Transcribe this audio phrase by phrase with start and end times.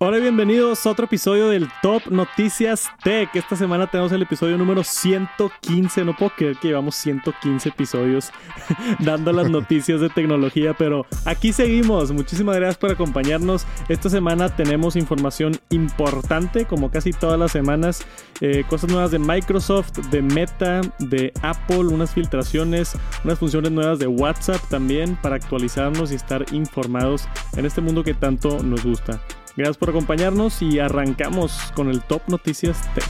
[0.00, 3.34] Hola y bienvenidos a otro episodio del Top Noticias Tech.
[3.34, 6.04] Esta semana tenemos el episodio número 115.
[6.04, 8.30] No puedo creer que llevamos 115 episodios
[9.00, 12.12] dando las noticias de tecnología, pero aquí seguimos.
[12.12, 13.66] Muchísimas gracias por acompañarnos.
[13.88, 18.06] Esta semana tenemos información importante, como casi todas las semanas.
[18.40, 24.06] Eh, cosas nuevas de Microsoft, de Meta, de Apple, unas filtraciones, unas funciones nuevas de
[24.06, 27.26] WhatsApp también para actualizarnos y estar informados
[27.56, 29.20] en este mundo que tanto nos gusta.
[29.58, 33.04] Gracias por acompañarnos y arrancamos con el Top Noticias Tech.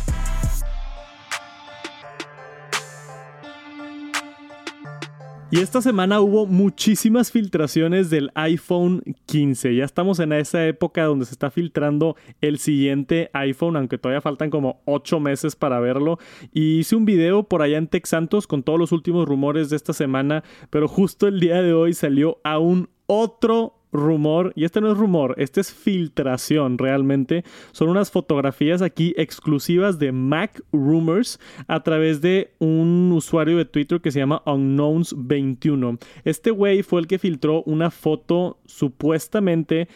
[5.50, 9.76] Y esta semana hubo muchísimas filtraciones del iPhone 15.
[9.76, 14.48] Ya estamos en esa época donde se está filtrando el siguiente iPhone, aunque todavía faltan
[14.48, 16.18] como 8 meses para verlo.
[16.54, 19.76] Y hice un video por allá en Tech Santos con todos los últimos rumores de
[19.76, 24.92] esta semana, pero justo el día de hoy salió aún otro rumor, y este no
[24.92, 31.82] es rumor, este es filtración realmente, son unas fotografías aquí exclusivas de Mac Rumors a
[31.82, 35.98] través de un usuario de Twitter que se llama Unknowns21.
[36.24, 39.88] Este güey fue el que filtró una foto supuestamente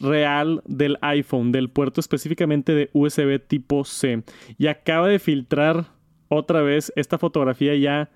[0.00, 4.22] real del iPhone, del puerto específicamente de USB tipo C,
[4.56, 5.86] y acaba de filtrar
[6.28, 8.10] otra vez esta fotografía ya,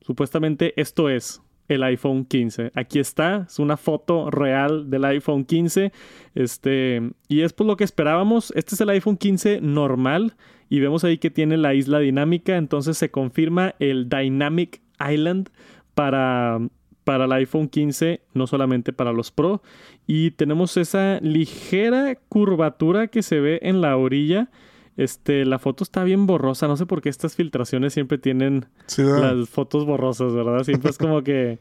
[0.00, 2.72] supuestamente esto es el iPhone 15.
[2.74, 5.92] Aquí está, es una foto real del iPhone 15.
[6.34, 8.52] Este, y es por lo que esperábamos.
[8.56, 10.34] Este es el iPhone 15 normal
[10.68, 15.50] y vemos ahí que tiene la isla dinámica, entonces se confirma el Dynamic Island
[15.94, 16.60] para
[17.08, 19.62] para el iPhone 15, no solamente para los Pro.
[20.06, 24.50] Y tenemos esa ligera curvatura que se ve en la orilla
[24.98, 26.66] este, la foto está bien borrosa.
[26.66, 28.66] No sé por qué estas filtraciones siempre tienen
[28.98, 30.64] las fotos borrosas, ¿verdad?
[30.64, 31.58] Siempre es como que.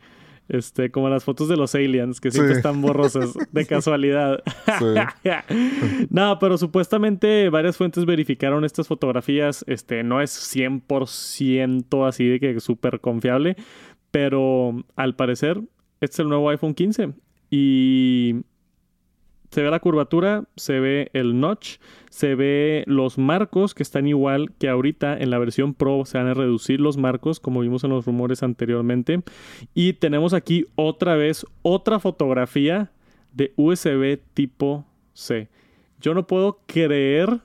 [0.50, 4.42] Este, como las fotos de los aliens, que siempre están borrosas de casualidad.
[6.10, 9.66] no, pero supuestamente varias fuentes verificaron estas fotografías.
[9.68, 13.58] Este, no es 100% así de que súper confiable,
[14.10, 15.62] pero al parecer,
[16.00, 17.14] este es el nuevo iPhone 15.
[17.52, 18.38] Y
[19.52, 21.78] se ve la curvatura, se ve el notch,
[22.10, 26.28] se ve los marcos que están igual que ahorita en la versión Pro se van
[26.28, 29.22] a reducir los marcos como vimos en los rumores anteriormente
[29.74, 32.92] y tenemos aquí otra vez otra fotografía
[33.34, 35.50] de USB tipo C.
[36.02, 37.40] Yo no puedo creer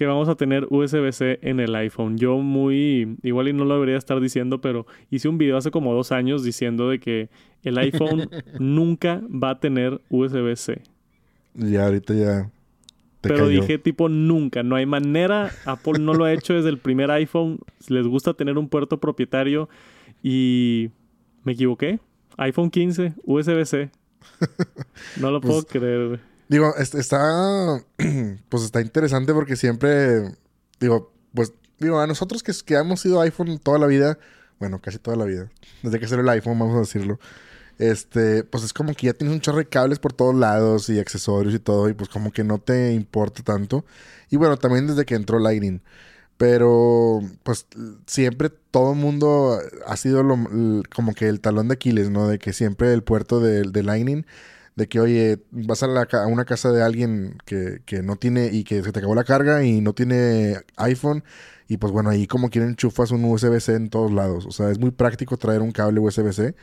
[0.00, 2.16] que vamos a tener USB-C en el iPhone.
[2.16, 5.92] Yo muy, igual y no lo debería estar diciendo, pero hice un video hace como
[5.92, 7.28] dos años diciendo de que
[7.64, 10.80] el iPhone nunca va a tener USB-C.
[11.52, 12.50] Ya ahorita ya.
[13.20, 15.50] Pero dije tipo nunca, no hay manera.
[15.66, 17.58] Apple no lo ha hecho desde el primer iPhone.
[17.88, 19.68] Les gusta tener un puerto propietario
[20.22, 20.88] y
[21.44, 22.00] me equivoqué.
[22.38, 23.90] iPhone 15, USB-C.
[25.20, 26.29] No lo puedo pues, creer.
[26.50, 27.82] Digo, está,
[28.50, 30.34] pues está interesante porque siempre,
[30.78, 34.18] digo, pues, digo, a nosotros que, que hemos sido iPhone toda la vida,
[34.58, 35.50] bueno, casi toda la vida,
[35.82, 37.18] desde que salió el iPhone, vamos a decirlo
[37.80, 40.98] este, pues es como que ya tienes un chorro de cables por todos lados y
[40.98, 43.86] accesorios y todo, y pues como que no te importa tanto.
[44.30, 45.80] Y bueno, también desde que entró Lightning.
[46.36, 47.66] Pero, pues
[48.06, 50.22] siempre todo el mundo ha sido
[50.94, 52.28] como que el talón de Aquiles, ¿no?
[52.28, 54.26] De que siempre el puerto de, Lightning,
[54.80, 58.64] de que, oye, vas a, a una casa de alguien que, que, no tiene y
[58.64, 61.22] que se te acabó la carga y no tiene iPhone.
[61.68, 64.46] Y pues bueno, ahí como quieren enchufas un USB-C en todos lados.
[64.46, 66.54] O sea, es muy práctico traer un cable USB-C.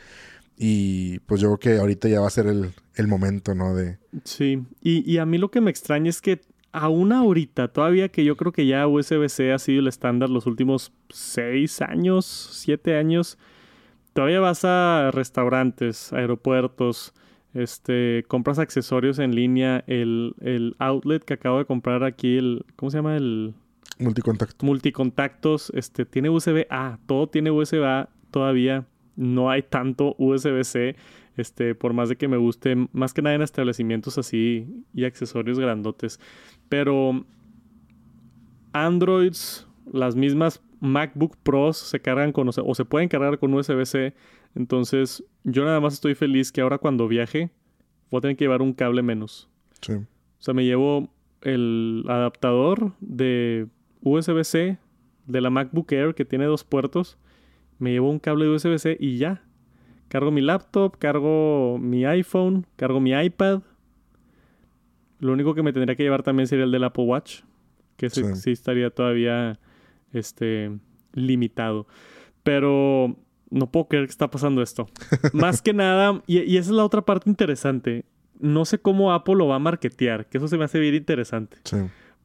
[0.56, 3.76] Y pues yo creo que ahorita ya va a ser el, momento, ¿no?
[3.76, 3.98] De...
[4.24, 6.40] Sí, y, y, a mí lo que me extraña es que
[6.72, 10.92] aún ahorita, todavía que yo creo que ya USB-C ha sido el estándar los últimos
[11.08, 13.38] seis años, siete años,
[14.12, 17.14] todavía vas a restaurantes, aeropuertos,
[17.54, 22.90] este, compras accesorios en línea, el, el outlet que acabo de comprar aquí, el, ¿cómo
[22.90, 23.16] se llama?
[23.16, 23.54] El...
[23.98, 24.64] Multicontacto.
[24.64, 28.86] Multicontactos, este, tiene USB-A, todo tiene USB-A todavía
[29.18, 30.94] no hay tanto USB-C,
[31.36, 35.58] este, por más de que me guste, más que nada en establecimientos así y accesorios
[35.58, 36.20] grandotes.
[36.68, 37.24] Pero
[38.72, 44.14] Androids, las mismas MacBook Pros se cargan con, o se pueden cargar con USB-C.
[44.54, 47.50] Entonces, yo nada más estoy feliz que ahora cuando viaje,
[48.10, 49.48] voy a tener que llevar un cable menos.
[49.80, 49.92] Sí.
[49.92, 50.06] O
[50.40, 51.08] sea, me llevo
[51.42, 53.68] el adaptador de
[54.02, 54.78] USB-C
[55.26, 57.18] de la MacBook Air que tiene dos puertos
[57.78, 59.42] me llevo un cable de USB-C y ya.
[60.08, 63.62] Cargo mi laptop, cargo mi iPhone, cargo mi iPad.
[65.20, 67.40] Lo único que me tendría que llevar también sería el del Apple Watch,
[67.96, 69.58] que sí, estaría todavía
[70.12, 70.76] este,
[71.12, 71.86] limitado.
[72.42, 73.16] Pero
[73.50, 74.88] no puedo creer que está pasando esto.
[75.32, 78.04] Más que nada, y, esa es la otra parte interesante.
[78.40, 81.56] no sé cómo Apple lo va a marketear, que eso se me hace bien interesante.
[81.64, 81.76] Sí.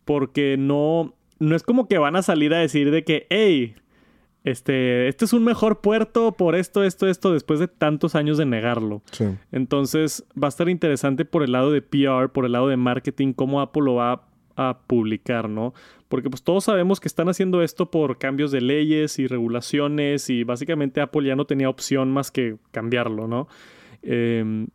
[0.06, 3.76] Porque no, no es como que van a salir a decir de que, hey,
[4.44, 8.46] este, este es un mejor puerto por esto, esto, esto, después de tantos años de
[8.46, 9.02] negarlo.
[9.12, 9.26] Sí.
[9.52, 13.34] Entonces va a estar interesante por el lado de PR, por el lado de marketing,
[13.34, 14.33] cómo Apple lo va a
[14.88, 15.74] publicar, ¿no?
[16.10, 20.44] Porque pues todos sabemos que están haciendo esto por cambios de leyes y regulaciones y
[20.44, 23.48] básicamente Apple ya no tenía opción más que cambiarlo, ¿no?
[24.04, 24.68] Eh,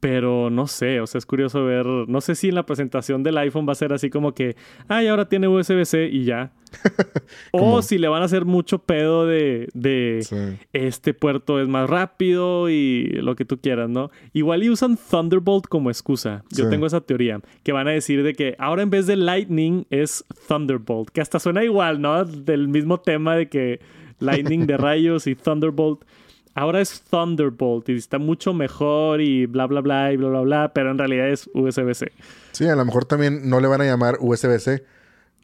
[0.00, 3.36] pero no sé, o sea, es curioso ver, no sé si en la presentación del
[3.38, 4.54] iPhone va a ser así como que,
[4.86, 6.52] ay, ahora tiene USB-C y ya.
[7.52, 10.36] o si le van a hacer mucho pedo de, de Sí.
[10.72, 14.10] este puerto es más rápido y lo que tú quieras, ¿no?
[14.32, 16.44] Igual y usan Thunderbolt como excusa.
[16.50, 16.70] Yo Sí.
[16.70, 20.24] tengo esa teoría, que van a decir de que ahora en vez de Lightning es
[20.46, 22.24] Thunderbolt, que hasta suena igual, ¿no?
[22.24, 23.80] Del mismo tema de que
[24.20, 26.02] Lightning de rayos y Thunderbolt.
[26.54, 30.72] Ahora es Thunderbolt y está mucho mejor y bla, bla, bla y bla, bla, bla,
[30.74, 32.10] pero en realidad es USB-C.
[32.52, 34.84] Sí, a lo mejor también no le van a llamar USB-C.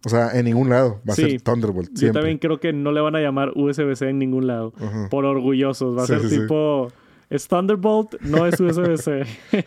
[0.06, 1.00] O sea, en ningún lado.
[1.08, 1.30] Va a Sí.
[1.30, 1.88] ser Thunderbolt.
[1.92, 2.20] Yo Siempre.
[2.20, 4.72] también creo que no le van a llamar USB-C en ningún lado.
[5.08, 5.96] Por orgullosos.
[5.96, 6.40] Va a Sí, ser sí.
[6.40, 6.88] tipo.
[7.30, 9.22] Es Thunderbolt, no es USB-C.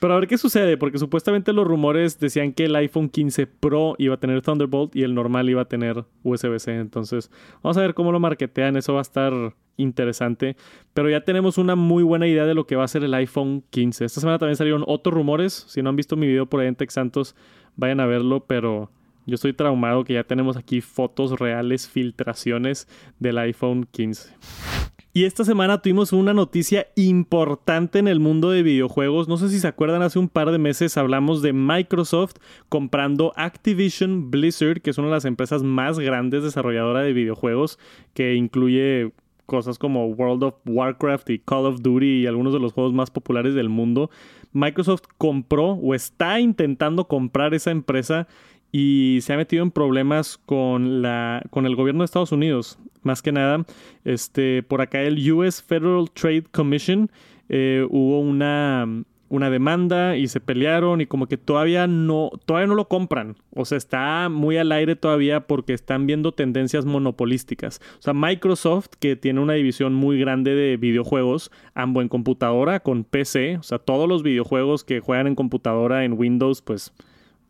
[0.00, 3.96] Pero a ver qué sucede, porque supuestamente los rumores decían que el iPhone 15 Pro
[3.98, 6.76] iba a tener Thunderbolt y el normal iba a tener USB-C.
[6.76, 7.30] Entonces,
[7.62, 8.76] vamos a ver cómo lo marketean.
[8.76, 9.32] Eso va a estar
[9.76, 10.56] interesante.
[10.94, 13.64] Pero ya tenemos una muy buena idea de lo que va a ser el iPhone
[13.70, 14.04] 15.
[14.04, 15.64] Esta semana también salieron otros rumores.
[15.68, 17.34] Si no han visto mi video por ahí en Tech Santos,
[17.74, 18.44] vayan a verlo.
[18.46, 18.92] Pero
[19.26, 22.86] yo estoy traumado que ya tenemos aquí fotos reales, filtraciones
[23.18, 24.77] del iPhone 15.
[25.18, 29.26] Y esta semana tuvimos una noticia importante en el mundo de videojuegos.
[29.26, 32.36] No sé si se acuerdan, hace un par de meses hablamos de Microsoft
[32.68, 37.80] comprando Activision Blizzard, que es una de las empresas más grandes desarrolladoras de videojuegos,
[38.14, 39.10] que incluye
[39.44, 43.10] cosas como World of Warcraft y Call of Duty y algunos de los juegos más
[43.10, 44.10] populares del mundo.
[44.52, 48.28] Microsoft compró o está intentando comprar esa empresa
[48.72, 52.78] y se ha metido en problemas con la con el gobierno de Estados Unidos.
[53.02, 53.64] Más que nada
[54.04, 57.10] este por acá el US Federal Trade Commission
[57.48, 58.86] eh, hubo una
[59.30, 63.36] una demanda y se pelearon y como que todavía no todavía no lo compran.
[63.54, 67.80] O sea está muy al aire todavía porque están viendo tendencias monopolísticas.
[67.98, 73.04] O sea Microsoft que tiene una división muy grande de videojuegos ambos en computadora con
[73.04, 76.92] PC o sea todos los videojuegos que juegan en computadora en Windows pues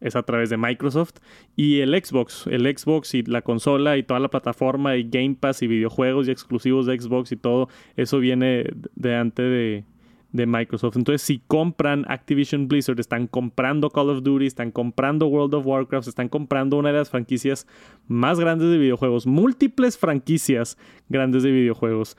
[0.01, 1.17] es a través de Microsoft
[1.57, 5.63] y el Xbox, el Xbox y la consola y toda la plataforma y Game Pass
[5.63, 9.85] y videojuegos y exclusivos de Xbox y todo eso viene de antes de,
[10.33, 10.97] de Microsoft.
[10.97, 16.09] Entonces, si compran Activision Blizzard, están comprando Call of Duty, están comprando World of Warcraft,
[16.09, 17.67] están comprando una de las franquicias
[18.07, 20.77] más grandes de videojuegos, múltiples franquicias
[21.09, 22.17] grandes de videojuegos.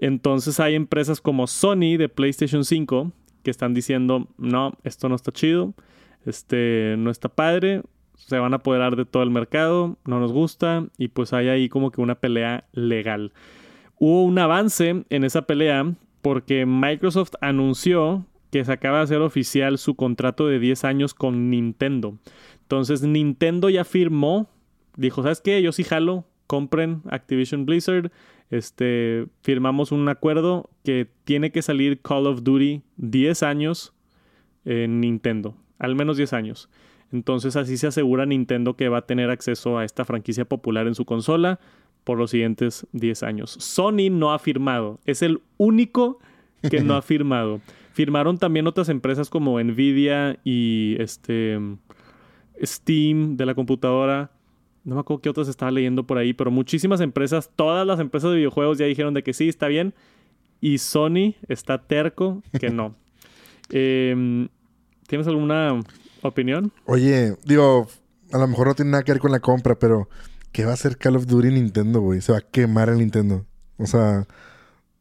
[0.00, 3.12] Entonces, hay empresas como Sony de PlayStation 5
[3.44, 5.74] que están diciendo, no, esto no está chido
[6.26, 7.82] este no está padre,
[8.26, 11.68] se van a apoderar de todo el mercado, no nos gusta y pues hay ahí
[11.68, 13.32] como que una pelea legal.
[13.98, 19.78] Hubo un avance en esa pelea porque Microsoft anunció que se acaba de hacer oficial
[19.78, 22.18] su contrato de 10 años con Nintendo.
[22.62, 24.48] Entonces Nintendo ya firmó,
[24.96, 25.62] dijo, ¿sabes qué?
[25.62, 28.12] Yo sí jalo, compren Activision Blizzard.
[28.50, 33.94] Este, firmamos un acuerdo que tiene que salir Call of Duty 10 años
[34.64, 36.70] en Nintendo al menos 10 años.
[37.12, 40.94] Entonces así se asegura Nintendo que va a tener acceso a esta franquicia popular en
[40.94, 41.60] su consola
[42.04, 43.50] por los siguientes 10 años.
[43.60, 46.20] Sony no ha firmado, es el único
[46.70, 47.60] que no ha firmado.
[47.92, 51.58] Firmaron también otras empresas como Nvidia y este
[52.62, 54.30] Steam de la computadora.
[54.84, 58.30] No me acuerdo qué otras estaba leyendo por ahí, pero muchísimas empresas, todas las empresas
[58.30, 59.94] de videojuegos ya dijeron de que sí, está bien.
[60.60, 62.94] Y Sony está terco que no.
[63.70, 64.48] eh,
[65.12, 65.78] ¿Tienes alguna
[66.22, 66.72] opinión?
[66.86, 67.86] Oye, digo,
[68.32, 70.08] a lo mejor no tiene nada que ver con la compra, pero
[70.52, 72.22] ¿qué va a hacer Call of Duty Nintendo, güey?
[72.22, 73.44] Se va a quemar el Nintendo.
[73.76, 74.26] O sea,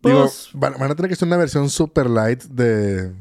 [0.03, 3.13] digo, Pues- van, van a tener que hacer una versión super light de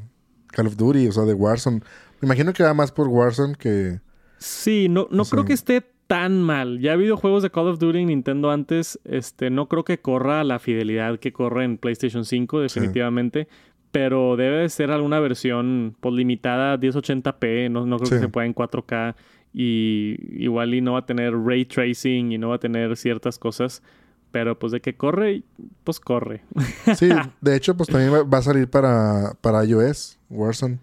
[0.48, 1.78] Call of Duty, o sea, de Warzone.
[2.20, 4.00] Me imagino que va más por Warzone que...
[4.38, 6.80] Sí, no, no creo sea- que esté tan mal.
[6.80, 8.98] Ya ha habido juegos de Call of Duty en Nintendo antes.
[9.04, 13.46] Este, no creo que corra la fidelidad que corre en PlayStation 5, definitivamente.
[13.92, 17.70] Pero debe de ser alguna versión pues, limitada a 1080p.
[17.70, 19.14] No, no creo que se pueda en 4K.
[19.52, 23.38] Y igual y no va a tener ray tracing y no va a tener ciertas
[23.38, 23.82] cosas.
[24.30, 25.42] Pero pues de que corre,
[25.82, 26.42] pues corre.
[26.94, 27.08] Sí,
[27.40, 30.78] de hecho, pues también va, a salir para, para iOS, Warzone.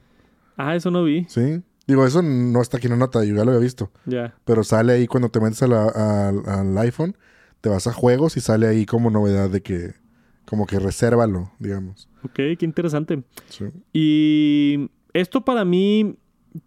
[0.57, 1.25] ah, eso no vi.
[1.29, 1.61] Sí.
[1.87, 3.89] Digo, eso no está aquí en la nota, yo ya lo había visto.
[4.05, 4.35] Ya.
[4.43, 7.15] Pero sale ahí cuando te metes a la- al iPhone,
[7.61, 9.93] te vas a juegos y sale ahí como novedad de que,
[10.47, 12.09] como que resérvalo, digamos.
[12.23, 13.23] Ok, qué interesante.
[13.49, 13.65] Sí.
[13.91, 16.15] Y esto para mí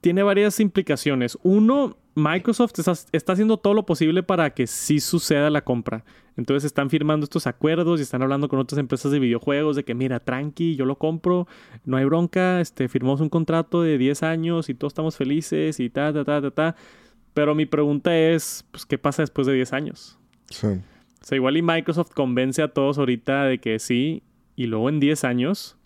[0.03, 1.39] tiene varias implicaciones.
[1.43, 2.73] Uno, Microsoft
[3.13, 6.05] está, haciendo todo lo posible para que sí suceda la compra.
[6.37, 9.95] Entonces están firmando estos acuerdos y están hablando con otras empresas de videojuegos de que
[9.95, 11.49] mira, tranqui, yo lo compro,
[11.87, 15.89] no hay bronca, este, firmamos un contrato de 10 años y todos estamos felices y
[15.89, 16.77] ta, ta, ta, ta, ta.
[17.33, 20.19] Pero mi pregunta es, pues, ¿qué pasa después de 10 años?
[20.51, 20.69] Sí.
[21.23, 24.23] O sea, igual y Microsoft convence a todos ahorita de que sí,
[24.57, 25.77] y luego en 10 años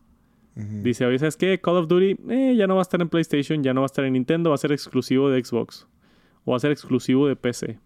[0.56, 1.60] dice, oye, ¿sabes qué?
[1.60, 3.92] Call of Duty eh, ya no va a estar en PlayStation, ya no va a
[3.92, 5.88] estar en Nintendo, va a ser exclusivo de Xbox.
[6.44, 7.78] O va a ser exclusivo de PC.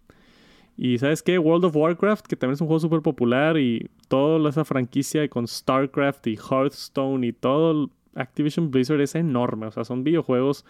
[0.76, 1.38] Y ¿sabes qué?
[1.38, 5.48] World of Warcraft, que también es un juego súper popular y toda esa franquicia con
[5.48, 9.66] StarCraft y Hearthstone y todo Activision Blizzard es enorme.
[9.66, 10.64] O sea, son videojuegos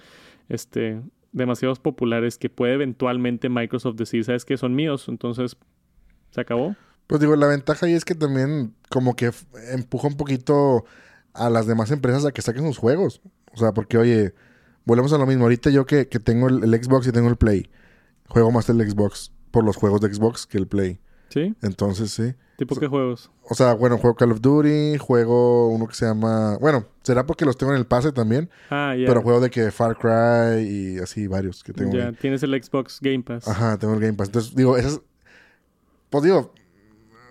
[0.48, 4.56] este, demasiado populares que puede eventualmente Microsoft decir, ¿sabes qué?
[4.56, 5.08] Son míos.
[5.08, 5.56] Entonces,
[6.30, 6.76] ¿se acabó?
[7.06, 9.32] Pues digo, la ventaja ahí es que también como que
[9.72, 10.84] empuja un poquito
[11.32, 13.22] a las demás empresas a que saquen sus juegos.
[13.52, 14.34] O sea, porque oye,
[14.84, 15.44] volvemos a lo mismo.
[15.44, 17.70] Ahorita yo que, tengo el, Xbox y tengo el Play,
[18.28, 21.00] juego más el Xbox por los juegos de Xbox que el Play.
[21.30, 21.54] ¿Sí?
[21.62, 22.34] Entonces, sí.
[22.58, 23.30] ¿Tipo qué juegos?
[23.48, 26.58] O sea, bueno, juego Call of Duty, juego uno que se llama...
[26.58, 28.50] Bueno, será porque los tengo en el pase también.
[28.68, 29.06] Ah, ya.
[29.06, 31.92] Pero juego de que Far Cry y así varios que tengo.
[31.92, 33.46] Ya, tienes el Xbox Game Pass.
[33.46, 34.28] Ajá, tengo el Game Pass.
[34.28, 35.00] Entonces, digo, esas...
[36.10, 36.52] Pues digo,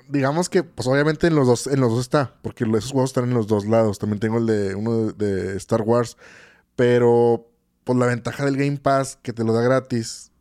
[0.10, 3.26] digamos que, pues obviamente en los dos, en los dos está, porque esos juegos están
[3.26, 4.00] en los dos lados.
[4.00, 6.18] También tengo el de uno de, Star Wars,
[6.76, 7.50] pero
[7.84, 10.32] pues la ventaja del Game Pass que te lo da gratis,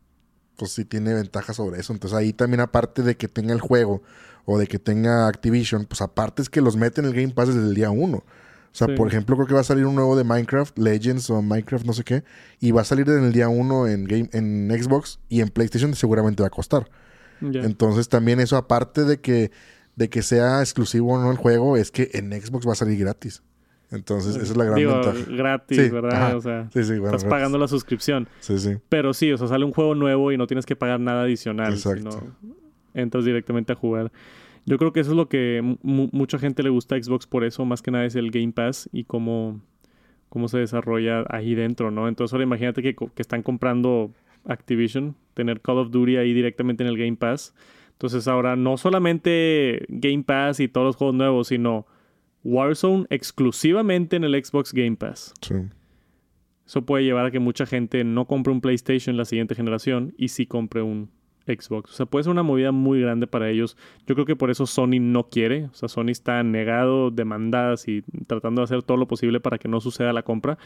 [0.57, 1.93] pues sí tiene ventaja sobre eso.
[1.93, 4.03] Entonces ahí también aparte de que tenga el juego
[4.45, 7.49] o de que tenga Activision, pues aparte es que los mete en el Game Pass
[7.49, 8.19] desde el día uno.
[8.19, 11.41] O sea, por ejemplo, creo que va a salir un nuevo de Minecraft, Legends o
[11.41, 12.25] Minecraft, no sé qué,
[12.61, 15.95] y va a salir en el día uno en, game, en Xbox y en PlayStation
[15.95, 16.87] seguramente va a costar.
[17.41, 19.51] Entonces también eso, aparte de que,
[19.95, 22.99] de que sea exclusivo o no el juego, es que en Xbox va a salir
[22.99, 23.43] gratis.
[23.91, 25.31] Entonces, esa es la gran ventaja.
[25.31, 26.37] gratis, ¿verdad?
[26.37, 28.29] O sea, estás pagando la suscripción.
[28.41, 28.77] Sí, sí.
[28.89, 31.73] Pero sí, o sea, sale un juego nuevo y no tienes que pagar nada adicional.
[31.73, 32.27] Exacto.
[32.95, 34.11] entras directamente a jugar.
[34.65, 37.65] Yo creo que eso es lo que mucha gente le gusta a Xbox por eso,
[37.65, 39.61] más que nada es el Game Pass y cómo,
[40.29, 42.09] cómo se desarrolla ahí dentro, ¿no?
[42.09, 44.11] Entonces ahora imagínate que, que están comprando
[44.45, 47.55] Activision, tener Call of Duty ahí directamente en el Game Pass.
[47.93, 51.87] Entonces ahora no solamente Game Pass y todos los juegos nuevos, sino
[52.43, 55.35] Warzone exclusivamente en el Xbox Game Pass.
[56.67, 60.15] Eso puede llevar a que mucha gente no compre un PlayStation en la siguiente generación
[60.17, 61.11] y sí compre un
[61.47, 61.93] Xbox.
[61.93, 63.77] O sea, puede ser una movida muy grande para ellos.
[64.07, 65.67] Yo creo que por eso Sony no quiere.
[65.67, 69.69] O sea, Sony está negado, demandadas y tratando de hacer todo lo posible para que
[69.69, 70.59] no suceda la compra.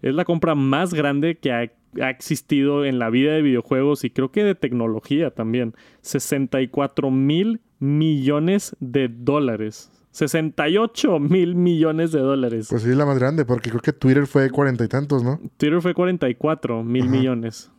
[0.00, 1.70] Es la compra más grande que ha,
[2.08, 5.74] existido en la vida de videojuegos y creo que de tecnología también.
[6.00, 9.90] 64 mil millones de dólares.
[10.12, 12.68] 68 mil millones de dólares.
[12.70, 15.40] Pues sí, es la más grande, porque creo que Twitter fue cuarenta y tantos, ¿no?
[15.56, 17.71] Twitter fue 44 mil millones.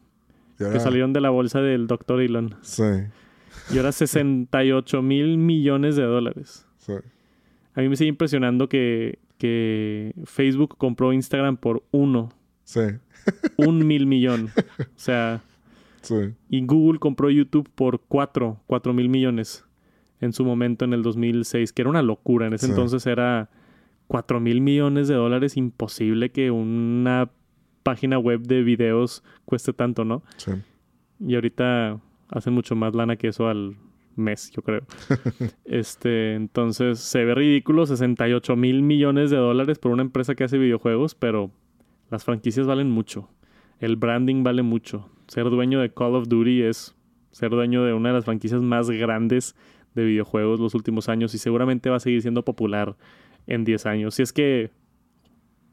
[0.72, 2.22] Que salieron de la bolsa del Dr.
[2.22, 2.56] Elon.
[2.62, 2.84] Sí.
[3.72, 6.66] Y ahora 68 mil millones de dólares.
[6.78, 6.94] Sí.
[7.76, 12.30] A mí me sigue impresionando que, que Facebook compró Instagram por uno.
[12.64, 12.82] Sí.
[13.58, 14.50] Un mil millón.
[14.80, 15.42] O sea.
[16.02, 16.34] Sí.
[16.50, 19.66] Y Google compró YouTube por cuatro, cuatro mil millones
[20.20, 22.48] en su momento en el 2006, que era una locura.
[22.48, 23.50] En ese entonces era
[24.08, 25.58] cuatro mil millones de dólares.
[25.58, 27.30] Imposible que una
[27.84, 30.24] página web de videos cueste tanto, ¿no?
[30.38, 30.52] Sí.
[31.20, 32.00] Y ahorita
[32.30, 33.76] hacen mucho más lana que eso al
[34.16, 34.82] mes, yo creo.
[35.66, 40.58] este, entonces se ve ridículo, 68 mil millones de dólares por una empresa que hace
[40.58, 41.52] videojuegos, pero
[42.10, 43.30] las franquicias valen mucho.
[43.80, 45.10] El branding vale mucho.
[45.28, 46.96] Ser dueño de Call of Duty es
[47.32, 49.56] ser dueño de una de las franquicias más grandes
[49.96, 52.96] de videojuegos los últimos años y seguramente va a seguir siendo popular
[53.48, 54.16] en 10 años.
[54.16, 54.72] Si es que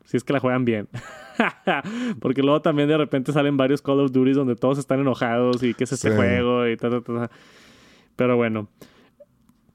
[0.05, 0.89] si es que la juegan bien.
[2.21, 5.75] Porque luego también de repente salen varios Call of Duty donde todos están enojados y
[5.75, 7.31] qué es este juego y tal, tal,
[8.17, 8.69] Pero bueno.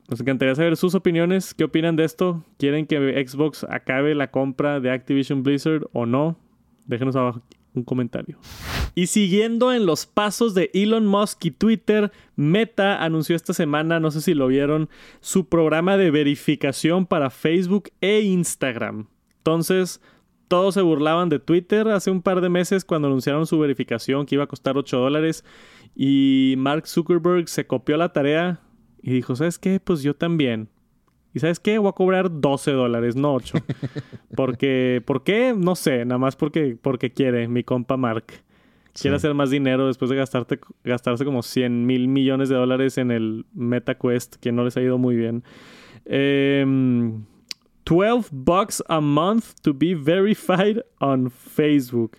[0.07, 1.55] Nos encantaría saber sus opiniones.
[1.55, 2.43] ¿Qué opinan de esto?
[2.59, 6.37] ¿Quieren que Xbox acabe la compra de Activision Blizzard o no?
[6.85, 7.41] Déjenos abajo
[7.75, 8.37] un comentario.
[8.93, 14.11] Y siguiendo en los pasos de Elon Musk y Twitter, Meta anunció esta semana, no
[14.11, 19.07] sé si lo vieron, su programa de verificación para Facebook e Instagram.
[19.37, 20.01] Entonces,
[20.47, 24.35] todos se burlaban de Twitter hace un par de meses cuando anunciaron su verificación que
[24.35, 25.43] iba a costar 8 dólares
[25.95, 28.59] y Mark Zuckerberg se copió la tarea
[29.01, 29.79] y dijo, ¿sabes qué?
[29.79, 30.69] Pues yo también.
[31.33, 31.77] ¿Y sabes qué?
[31.77, 33.57] Voy a cobrar 12 dólares, no 8.
[34.35, 35.53] Porque, ¿por qué?
[35.55, 38.25] No sé, nada más porque, porque quiere mi compa Mark.
[38.93, 43.11] Quiere hacer más dinero después de gastarte, gastarse como 100 mil millones de dólares en
[43.11, 45.43] el MetaQuest, que no les ha ido muy bien.
[46.05, 46.65] Eh,
[47.85, 52.17] 12 bucks a month to be verified on Facebook.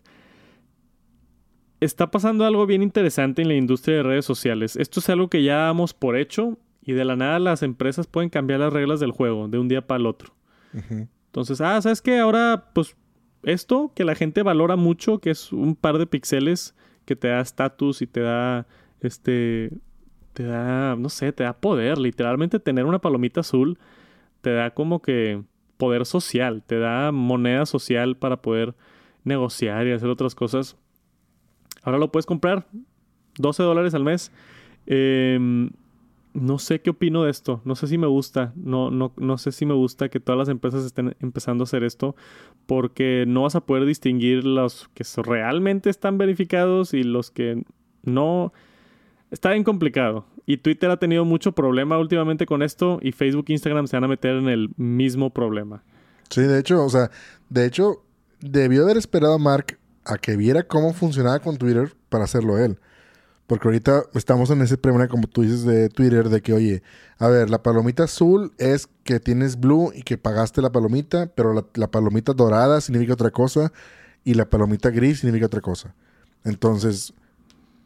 [1.80, 4.76] Está pasando algo bien interesante en la industria de redes sociales.
[4.76, 8.30] Esto es algo que ya damos por hecho y de la nada las empresas pueden
[8.30, 10.34] cambiar las reglas del juego de un día para el otro.
[10.72, 12.18] Entonces, ah, ¿sabes qué?
[12.18, 12.96] Ahora, pues,
[13.42, 17.40] esto que la gente valora mucho, que es un par de píxeles que te da
[17.40, 18.66] estatus y te da,
[19.00, 19.70] este,
[20.32, 21.98] te da, no sé, te da poder.
[21.98, 23.78] Literalmente tener una palomita azul
[24.42, 25.42] te da como que
[25.76, 28.74] poder social, te da moneda social para poder
[29.24, 30.76] negociar y hacer otras cosas.
[31.82, 32.66] Ahora lo puedes comprar,
[33.38, 34.32] 12 dólares al mes.
[34.86, 35.68] Eh,
[36.36, 37.62] no sé qué opino de esto.
[37.64, 38.52] No sé si me gusta.
[38.56, 41.82] No, no, no sé si me gusta que todas las empresas estén empezando a hacer
[41.82, 42.14] esto.
[42.66, 47.64] Porque no vas a poder distinguir los que realmente están verificados y los que
[48.02, 48.52] no.
[49.30, 50.26] Está bien complicado.
[50.46, 53.00] Y Twitter ha tenido mucho problema últimamente con esto.
[53.02, 55.82] Y Facebook e Instagram se van a meter en el mismo problema.
[56.30, 57.10] Sí, de hecho, o sea,
[57.50, 58.04] de hecho,
[58.40, 62.78] debió haber esperado a Mark a que viera cómo funcionaba con Twitter para hacerlo él.
[63.46, 66.82] Porque ahorita estamos en ese problema, como tú dices, de Twitter, de que, oye,
[67.18, 71.54] a ver, la palomita azul es que tienes blue y que pagaste la palomita, pero
[71.74, 73.72] la, palomita dorada significa otra cosa
[74.24, 75.94] y la palomita gris significa otra cosa.
[76.44, 77.14] Entonces,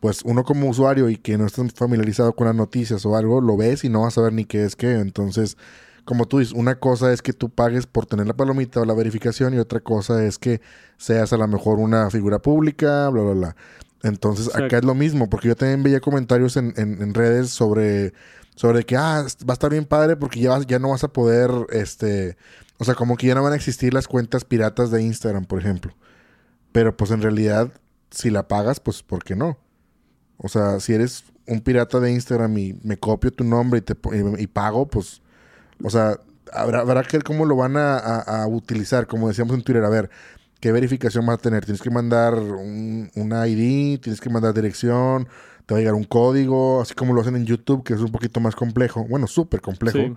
[0.01, 3.57] pues uno como usuario y que no está familiarizado con las noticias o algo, lo
[3.57, 4.93] ves y no vas a saber ni qué es qué.
[4.95, 5.57] Entonces,
[6.05, 8.95] como tú dices, una cosa es que tú pagues por tener la palomita o la
[8.95, 10.61] verificación y otra cosa es que
[10.97, 13.57] seas a lo mejor una figura pública, bla, bla, bla.
[14.03, 18.15] Entonces, acá es lo mismo, porque yo también veía comentarios en, en, redes sobre,
[18.55, 21.51] sobre que, ah, va a estar bien padre porque ya, ya no vas a poder,
[21.71, 22.39] este,
[22.79, 25.59] o sea, como que ya no van a existir las cuentas piratas de Instagram, por
[25.59, 25.93] ejemplo.
[26.73, 27.71] Pero pues en realidad,
[28.11, 29.59] si la pagas, pues ¿por qué no?
[30.43, 33.95] O sea, si eres un pirata de Instagram y me copio tu nombre y, te,
[34.39, 35.21] y, pago, pues,
[35.83, 36.19] o sea,
[36.53, 39.85] habrá, habrá que ver cómo lo van a, a, utilizar, como decíamos en Twitter.
[39.85, 40.09] A ver,
[40.61, 41.65] ¿qué verificación vas a tener?
[41.65, 45.29] Tienes que mandar un, ID, tienes que mandar dirección,
[45.67, 48.11] te va a llegar un código, así como lo hacen en YouTube, que es un
[48.11, 50.17] poquito más complejo, bueno, súper complejo.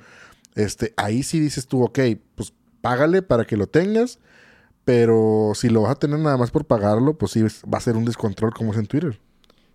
[0.56, 2.00] Este, ahí sí dices tú, ok,
[2.36, 4.20] pues págale para que lo tengas,
[4.86, 7.98] pero si lo vas a tener nada más por pagarlo, pues sí va a ser
[7.98, 9.20] un descontrol como es en Twitter.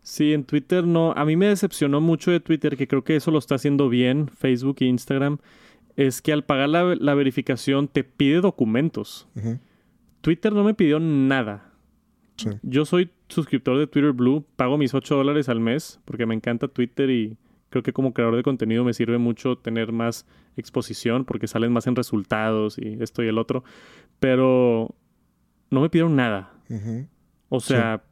[0.09, 1.13] Sí, en Twitter no.
[1.13, 4.29] A mí me decepcionó mucho de Twitter, que creo que eso lo está haciendo bien
[4.29, 5.37] Facebook e Instagram,
[5.97, 9.29] es que al pagar la, verificación te pide documentos.
[10.23, 11.75] Twitter no me pidió nada.
[12.63, 16.69] Yo soy suscriptor de Twitter Blue, pago mis 8 dólares al mes porque me encanta
[16.69, 17.37] Twitter y
[17.69, 20.25] creo que como creador de contenido me sirve mucho tener más
[20.57, 23.63] exposición porque salen más en resultados y esto y el otro.
[24.21, 24.95] Pero
[25.71, 26.55] no me pidieron nada.
[27.51, 28.05] O sea,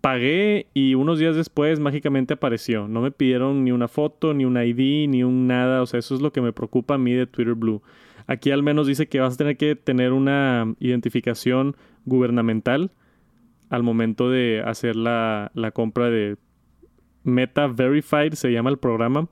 [0.00, 2.88] pagué y unos días después mágicamente apareció.
[2.88, 5.82] No me pidieron ni una foto, ni un ID, ni un nada.
[5.82, 7.82] O sea, eso es lo que me preocupa a mí de Twitter Blue.
[8.26, 12.90] Aquí al menos dice que vas a tener que tener una identificación gubernamental
[13.68, 16.36] al momento de hacer la, compra de
[17.22, 19.28] Meta Verified, se llama el programa,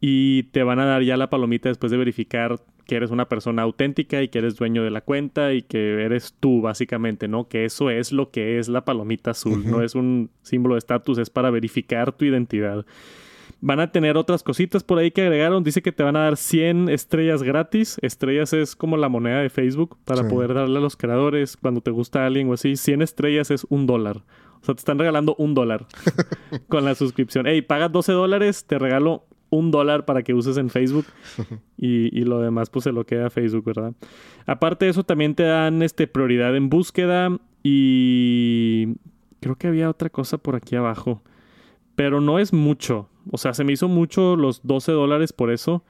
[0.00, 3.62] y te van a dar ya la palomita después de verificar que eres una persona
[3.62, 7.48] auténtica y que eres dueño de la cuenta y que eres tú, básicamente, ¿no?
[7.48, 11.18] Que eso es lo que es la palomita azul, no es un símbolo de estatus,
[11.18, 12.86] es para verificar tu identidad.
[13.60, 15.64] Van a tener otras cositas por ahí que agregaron.
[15.64, 17.96] Dice que te van a dar 100 estrellas gratis.
[18.02, 21.90] Estrellas es como la moneda de Facebook para poder darle a los creadores cuando te
[21.90, 22.76] gusta alguien o así.
[22.76, 24.18] 100 estrellas es un dólar.
[24.60, 25.86] O sea, te están regalando un dólar
[26.68, 27.46] con la suscripción.
[27.46, 31.06] Hey, pagas 12 dólares, te regalo un dólar para que uses en Facebook
[31.76, 33.94] y, y, lo demás pues se lo queda a Facebook, ¿verdad?
[34.46, 38.94] Aparte de eso también te dan este, prioridad en búsqueda y
[39.40, 41.22] creo que había otra cosa por aquí abajo,
[41.94, 43.08] pero no es mucho.
[43.30, 45.84] O sea, se me hizo mucho los 12 dólares por eso.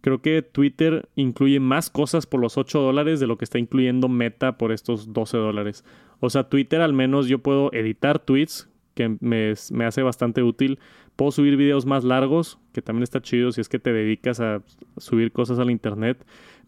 [0.00, 4.08] Creo que Twitter incluye más cosas por los 8 dólares de lo que está incluyendo
[4.08, 5.84] Meta por estos 12 dólares.
[6.20, 10.80] O sea, Twitter al menos yo puedo editar tweets, que me, me, hace bastante útil.
[11.14, 14.62] Puedo subir videos más largos, que también está chido si es que te dedicas a
[14.96, 16.24] subir cosas al internet.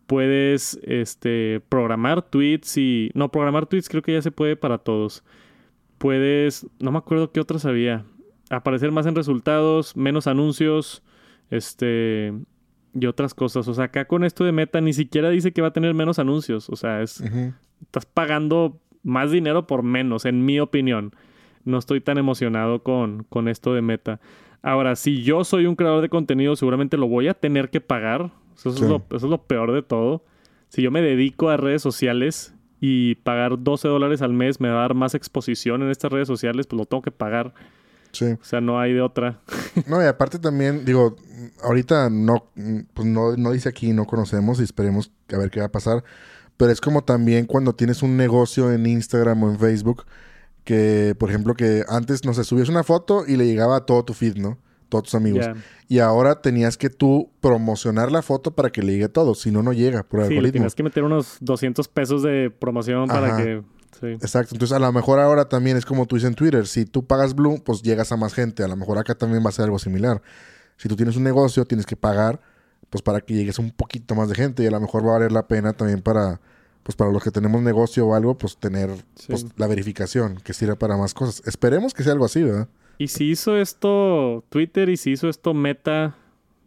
[0.07, 3.11] Puedes este, programar tweets y...
[3.15, 5.25] No, programar tweets creo que ya se puede para todos.
[5.99, 6.67] Puedes...
[6.79, 8.05] No me acuerdo qué otras había
[8.51, 11.03] aparecer más en resultados, menos anuncios,
[11.51, 12.33] este
[12.95, 13.69] y otras cosas.
[13.69, 16.19] O sea, acá con esto de Meta ni siquiera dice que va a tener menos
[16.19, 16.69] anuncios.
[16.71, 17.23] O sea, es
[17.83, 21.15] estás pagando más dinero por menos, en mi opinión.
[21.69, 24.21] No estoy tan emocionado con, con esto de Meta.
[24.63, 28.33] Ahora, si yo soy un creador de contenido, seguramente lo voy a tener que pagar.
[28.57, 30.25] Eso, es, lo, eso es lo peor de todo.
[30.69, 34.79] Si yo me dedico a redes sociales y pagar 12 dólares al mes me va
[34.79, 37.55] a dar más exposición en estas redes sociales, pues lo tengo que pagar.
[38.13, 38.25] Sí.
[38.25, 39.41] O sea, no hay de otra.
[39.87, 41.15] No, y aparte también, digo,
[41.63, 42.51] ahorita no,
[42.95, 46.03] pues no, no dice aquí, no conocemos y esperemos a ver qué va a pasar.
[46.57, 50.05] Pero es como también cuando tienes un negocio en Instagram o en Facebook,
[50.69, 54.05] que, por ejemplo, que antes, no sé, subías una foto y le llegaba a todo
[54.05, 54.59] tu feed, ¿no?
[54.91, 55.47] Todos tus amigos.
[55.89, 59.41] Y ahora tenías que tú promocionar la foto para que le llegue a todos.
[59.41, 60.53] Si no, no llega por Sí, algoritmo.
[60.53, 63.63] tienes que meter unos 200 pesos de promoción para que...
[63.99, 64.07] Sí.
[64.09, 64.55] Exacto.
[64.55, 66.67] Entonces, a lo mejor ahora también es como tú dices en Twitter.
[66.67, 68.63] Si tú pagas Blue, pues llegas a más gente.
[68.63, 70.21] A lo mejor acá también va a ser algo similar.
[70.77, 72.39] Si tú tienes un negocio, tienes que pagar,
[72.91, 74.63] pues para que llegues a un poquito más de gente.
[74.63, 76.41] Y a lo mejor va a valer la pena también para,
[76.89, 79.27] pues para los que tenemos negocio o algo, pues tener Sí.
[79.29, 81.47] pues, la verificación que sirva para más cosas.
[81.47, 82.67] Esperemos que sea algo así, ¿verdad?
[82.97, 86.17] Y si hizo esto Twitter y si hizo esto Meta,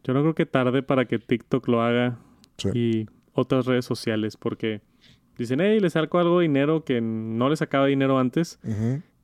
[0.03, 2.19] yo no creo que tarde para que TikTok lo haga
[2.57, 2.69] Sí.
[2.75, 4.81] y otras redes sociales, porque
[5.39, 8.60] dicen, hey, le saco algo de dinero que no le sacaba dinero antes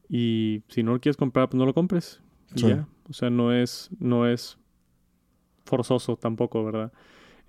[0.10, 2.22] y si no lo quieres comprar, pues no lo compres.
[2.56, 2.68] Y Sí.
[2.70, 2.88] ya.
[3.08, 4.58] O sea, no es, no es
[5.64, 6.92] forzoso tampoco, ¿verdad?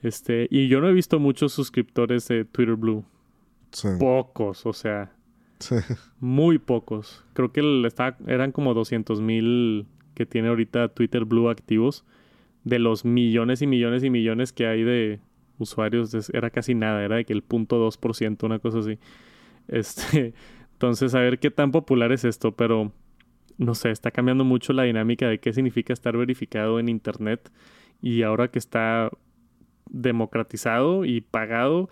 [0.02, 3.06] Este, y yo no he visto muchos suscriptores de Twitter Blue.
[3.72, 3.88] Sí.
[3.98, 5.12] Pocos, o sea,
[5.60, 5.74] Sí.
[6.20, 7.24] muy pocos.
[7.34, 7.88] Creo que el-
[8.26, 12.04] eran como 200 mil que tiene ahorita Twitter Blue activos.
[12.64, 15.20] De los millones y millones y millones que hay de
[15.58, 17.02] usuarios, era casi nada.
[17.04, 18.98] Era de que el punto 2%, una cosa así.
[19.68, 20.34] Este,
[20.72, 22.92] entonces, a ver qué tan popular es esto, pero
[23.58, 27.50] no sé, está cambiando mucho la dinámica de qué significa estar verificado en Internet.
[28.00, 29.10] Y ahora que está
[29.90, 31.88] democratizado y pagado,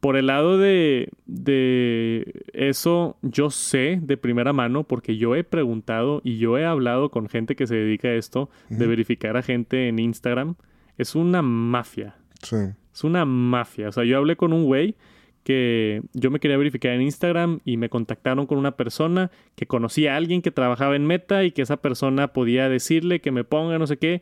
[0.00, 6.20] por el lado de, de eso, yo sé de primera mano, porque yo he preguntado
[6.22, 9.88] y yo he hablado con gente que se dedica a esto, de verificar a gente
[9.88, 10.54] en Instagram.
[10.96, 12.16] Es una mafia.
[12.42, 12.56] Sí.
[12.92, 13.88] Es una mafia.
[13.88, 14.94] O sea, yo hablé con un güey
[15.42, 20.14] que yo me quería verificar en Instagram y me contactaron con una persona que conocía
[20.14, 23.78] a alguien que trabajaba en Meta y que esa persona podía decirle que me ponga
[23.78, 24.20] no sé qué.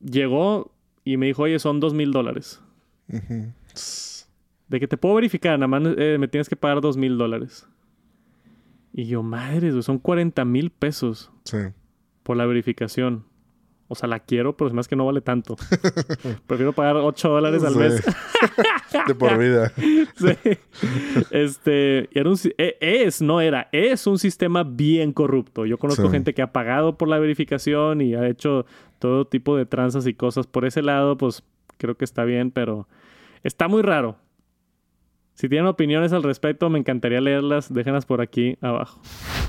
[0.00, 0.72] Llegó
[1.04, 2.62] y me dijo, oye, son dos mil dólares.
[4.68, 7.68] De que te puedo verificar, nada más eh, me tienes que pagar dos mil dólares.
[8.92, 11.58] Y yo, madre, güey, son 40 mil pesos Sí.
[12.22, 13.24] por la verificación.
[13.88, 15.56] O sea, la quiero, pero es más que no vale tanto.
[16.46, 17.78] Prefiero pagar 8 dólares al Sí.
[17.78, 18.04] mes.
[19.08, 19.72] De por vida.
[20.16, 20.28] Sí.
[21.30, 25.66] Este, era un, si- e- es, no era, es un sistema bien corrupto.
[25.66, 26.10] Yo conozco Sí.
[26.12, 28.64] gente que ha pagado por la verificación y ha hecho
[28.98, 31.42] todo tipo de tranzas y cosas por ese lado, pues
[31.76, 32.88] creo que está bien, pero
[33.42, 34.16] está muy raro.
[35.34, 37.72] Si tienen opiniones al respecto, me encantaría leerlas.
[37.72, 39.00] Déjenlas por aquí abajo.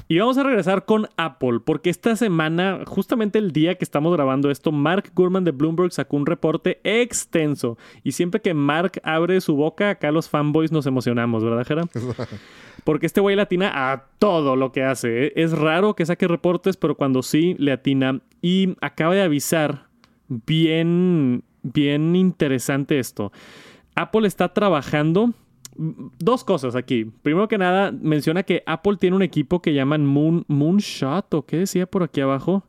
[0.08, 4.50] Y vamos a regresar con Apple, porque esta semana, justamente el día que estamos grabando
[4.50, 7.78] esto, Mark Gurman de Bloomberg sacó un reporte extenso.
[8.04, 11.84] Y siempre que Mark abre su boca, acá los fanboys nos emocionamos, ¿verdad, Jera?
[12.84, 15.26] Porque este güey le atina a todo lo que hace.
[15.26, 15.34] ¿eh?
[15.36, 18.21] Es raro que saque reportes, pero cuando sí, le atina.
[18.41, 19.86] Y acaba de avisar,
[20.30, 23.32] bien, bien interesante esto.
[23.95, 25.34] Apple está trabajando
[25.76, 27.06] dos cosas aquí.
[27.22, 31.58] Primero que nada, menciona que Apple tiene un equipo que llaman Moon, Moonshot, o qué
[31.58, 32.64] decía por aquí abajo.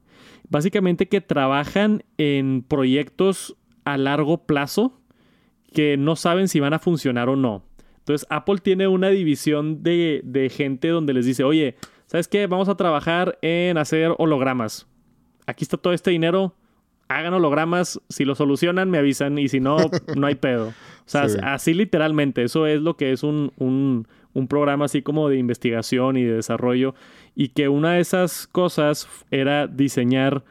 [0.49, 5.01] Básicamente que trabajan en proyectos a largo plazo
[5.73, 7.63] que no saben si van a funcionar o no.
[7.99, 12.47] Entonces, Apple tiene una división de, de gente donde les dice, oye, ¿sabes qué?
[12.47, 14.87] Vamos a trabajar en hacer hologramas.
[15.47, 16.55] Aquí está todo este dinero.
[17.09, 18.01] Hagan hologramas.
[18.09, 19.39] Si lo solucionan, me avisan.
[19.39, 19.77] Y si no,
[20.17, 20.69] no hay pedo.
[20.69, 20.75] O
[21.09, 21.39] sea, Sí.
[21.43, 22.43] así literalmente.
[22.43, 26.35] Eso es lo que es un, un, un programa así como de investigación y de
[26.35, 26.95] desarrollo.
[27.35, 30.43] Y que una de esas cosas era diseñar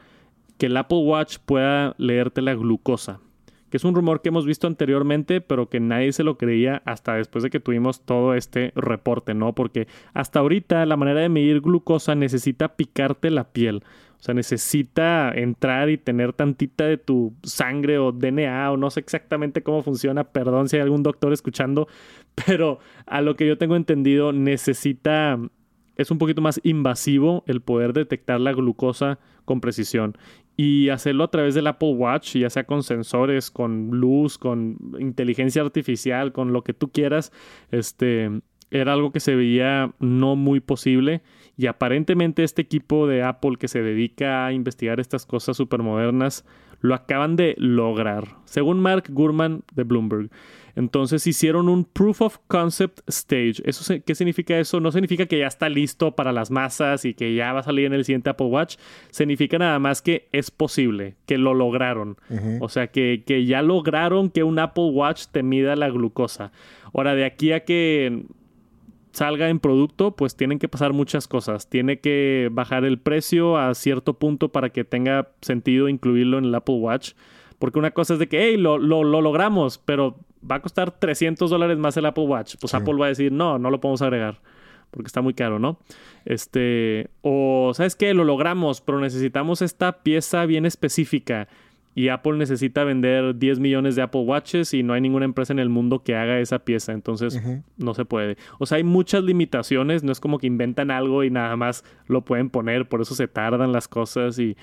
[0.58, 3.20] que el Apple Watch pueda leerte la glucosa.
[3.68, 7.14] Que es un rumor que hemos visto anteriormente, pero que nadie se lo creía hasta
[7.16, 9.54] después de que tuvimos todo este reporte, ¿no?
[9.54, 13.82] Porque hasta ahorita la manera de medir glucosa necesita picarte la piel.
[14.26, 19.62] Sea, necesita entrar y tener tantita de tu sangre o DNA o no sé exactamente
[19.62, 20.24] cómo funciona.
[20.24, 21.86] Perdón si hay algún doctor escuchando,
[22.46, 25.38] pero a lo que yo tengo entendido necesita...
[25.94, 30.18] Es un poquito más invasivo el poder detectar la glucosa con precisión
[30.56, 35.62] y hacerlo a través del Apple Watch, ya sea con sensores, con luz, con inteligencia
[35.62, 37.32] artificial, con lo que tú quieras,
[37.70, 38.30] este
[38.70, 41.22] era algo que se veía no muy posible
[41.56, 46.44] y aparentemente este equipo de Apple que se dedica a investigar estas cosas supermodernas
[46.80, 50.30] lo acaban de lograr, según Mark Gurman de Bloomberg.
[50.76, 53.62] Entonces hicieron un Proof of Concept Stage.
[53.64, 54.78] ¿Eso ¿Qué significa eso?
[54.78, 57.86] No significa que ya está listo para las masas y que ya va a salir
[57.86, 58.76] en el siguiente Apple Watch.
[59.10, 62.18] Significa nada más que es posible, que lo lograron.
[62.60, 66.52] O sea, que, que ya lograron que un Apple Watch te mida la glucosa.
[66.92, 68.26] Ahora, de aquí a que
[69.16, 71.70] salga en producto, pues tienen que pasar muchas cosas.
[71.70, 76.54] Tiene que bajar el precio a cierto punto para que tenga sentido incluirlo en el
[76.54, 77.12] Apple Watch.
[77.58, 81.48] Porque una cosa es de que, hey, lo, lo, logramos, pero va a costar 300
[81.48, 82.56] dólares más el Apple Watch.
[82.60, 84.38] Pues Apple va a decir, no, no lo podemos agregar
[84.90, 85.78] porque está muy caro, ¿no?
[86.24, 88.14] Este, o, ¿sabes qué?
[88.14, 91.48] Lo logramos, pero necesitamos esta pieza bien específica
[91.96, 95.58] y Apple necesita vender 10 millones de Apple Watches y no hay ninguna empresa en
[95.58, 97.42] el mundo que haga esa pieza, entonces
[97.78, 98.36] no se puede.
[98.58, 102.22] O sea, hay muchas limitaciones, no es como que inventan algo y nada más lo
[102.22, 104.58] pueden poner, por eso se tardan las cosas y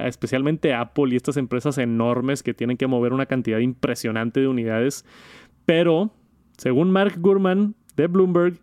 [0.00, 5.04] especialmente Apple y estas empresas enormes que tienen que mover una cantidad impresionante de unidades,
[5.66, 6.10] pero
[6.56, 8.54] según Mark Gurman de Bloomberg,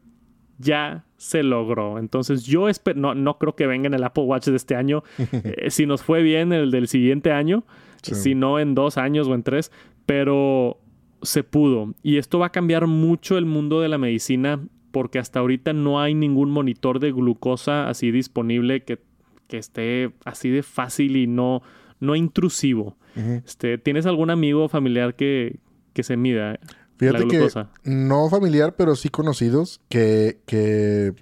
[0.60, 1.98] ya se logró.
[1.98, 5.04] Entonces yo espero, no, no creo que venga en el Apple Watch de este año.
[5.32, 7.64] Eh, si nos fue bien el del siguiente año,
[8.02, 9.72] si no en dos años o en tres,
[10.06, 10.80] pero
[11.22, 11.94] se pudo.
[12.04, 14.60] Y esto va a cambiar mucho el mundo de la medicina
[14.92, 19.00] porque hasta ahorita no hay ningún monitor de glucosa así disponible que,
[19.48, 21.62] que esté así de fácil y no,
[22.00, 22.98] no intrusivo.
[23.46, 25.60] este, ¿Tienes algún amigo o familiar que,
[25.94, 26.60] que se mida?
[27.00, 27.48] Fíjate que
[27.86, 31.14] no familiar, pero sí conocidos que, que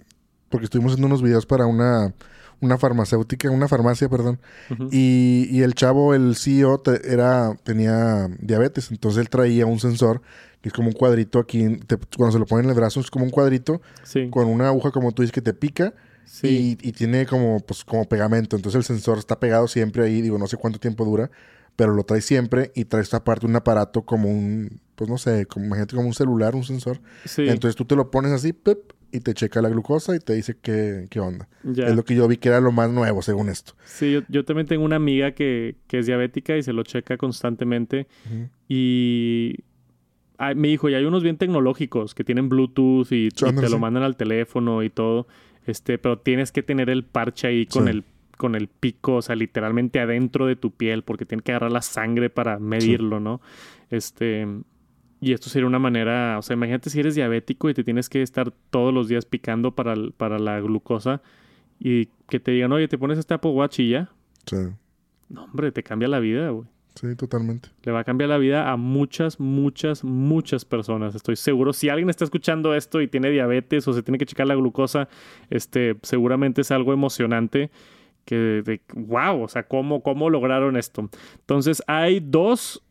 [0.50, 2.16] porque estuvimos haciendo unos videos para una,
[2.62, 4.40] una farmacéutica, una farmacia, perdón,
[4.92, 10.24] y, y, el chavo, el CEO, era, tenía diabetes, entonces él traía un sensor
[10.62, 11.80] que es como un cuadrito aquí,
[12.18, 13.80] cuando se lo ponen en el brazo es como un cuadrito
[14.32, 15.94] con una aguja como tú dices que te pica.
[16.44, 18.58] Y, y, tiene como, pues, como pegamento.
[18.58, 20.22] Entonces el sensor está pegado siempre ahí.
[20.22, 21.32] Digo, no sé cuánto tiempo dura
[21.78, 25.46] pero lo trae siempre y trae esta parte un aparato como un, pues no sé,
[25.46, 27.00] como, imagínate como un celular, un sensor.
[27.24, 27.44] Sí.
[27.48, 28.80] Entonces tú te lo pones así, pip,
[29.12, 31.48] y te checa la glucosa y te dice qué, qué onda.
[31.64, 33.74] Es lo que yo vi que era lo más nuevo, según esto.
[33.86, 38.08] Sí, yo, también tengo una amiga que, es diabética y se lo checa constantemente.
[38.68, 39.56] Y
[40.56, 44.18] me dijo, y hay unos bien tecnológicos que tienen Bluetooth y, te lo mandan al
[44.18, 45.28] teléfono y todo.
[45.66, 48.04] Este, pero tienes que tener el parche ahí con el
[48.38, 51.82] con el pico, o sea, literalmente adentro de tu piel, porque tiene que agarrar la
[51.82, 53.42] sangre para medirlo, ¿no?
[53.90, 54.48] Este.
[55.20, 58.22] Y esto sería una manera, o sea, imagínate si eres diabético y te tienes que
[58.22, 61.24] estar todos los días picando para, para la glucosa
[61.80, 64.12] y que te digan, oye, te pones este Apple Watch y ya.
[64.46, 64.58] Sí.
[65.30, 66.68] No, hombre, te cambia la vida, güey.
[67.00, 67.70] Sí, totalmente.
[67.84, 71.14] Le va a cambiar la vida a muchas, muchas, muchas personas.
[71.14, 71.72] Estoy seguro.
[71.72, 75.08] Si alguien está escuchando esto y tiene diabetes o se tiene que checar la glucosa,
[75.52, 77.70] este, seguramente es algo emocionante
[78.28, 81.10] que de, wow, o sea, ¿cómo, ¿cómo lograron esto?
[81.40, 82.84] Entonces hay dos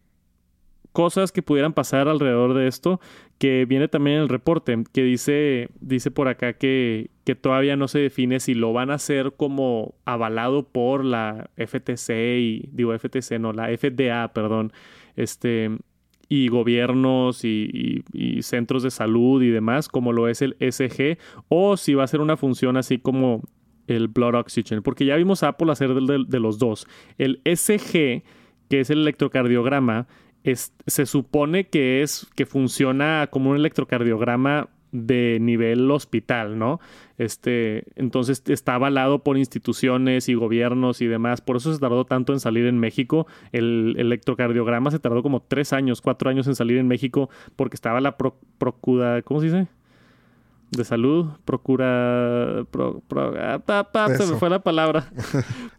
[0.92, 3.00] cosas que pudieran pasar alrededor de esto,
[3.36, 7.86] que viene también en el reporte, que dice, dice por acá que, que todavía no
[7.86, 13.38] se define si lo van a hacer como avalado por la FTC y, digo FTC,
[13.38, 14.72] no, la FDA, perdón,
[15.16, 15.70] este,
[16.30, 21.18] y gobiernos y, y, centros de salud y demás, como lo es el SG,
[21.48, 23.42] o si va a ser una función así como
[23.86, 26.86] el Blood Oxygen, porque ya vimos a Apple hacer de, los dos.
[27.18, 28.22] El SG,
[28.68, 30.06] que es el electrocardiograma,
[30.44, 36.80] es, se supone que es que funciona como un electrocardiograma de nivel hospital, ¿no?
[37.18, 41.40] Este, entonces está avalado por instituciones y gobiernos y demás.
[41.40, 43.26] Por eso se tardó tanto en salir en México.
[43.52, 48.00] El, electrocardiograma se tardó como tres años, cuatro años en salir en México porque estaba
[48.00, 49.68] la procura, ¿cómo se dice?
[50.70, 52.66] De salud, procura...
[53.14, 55.10] Ah, se me fue la palabra.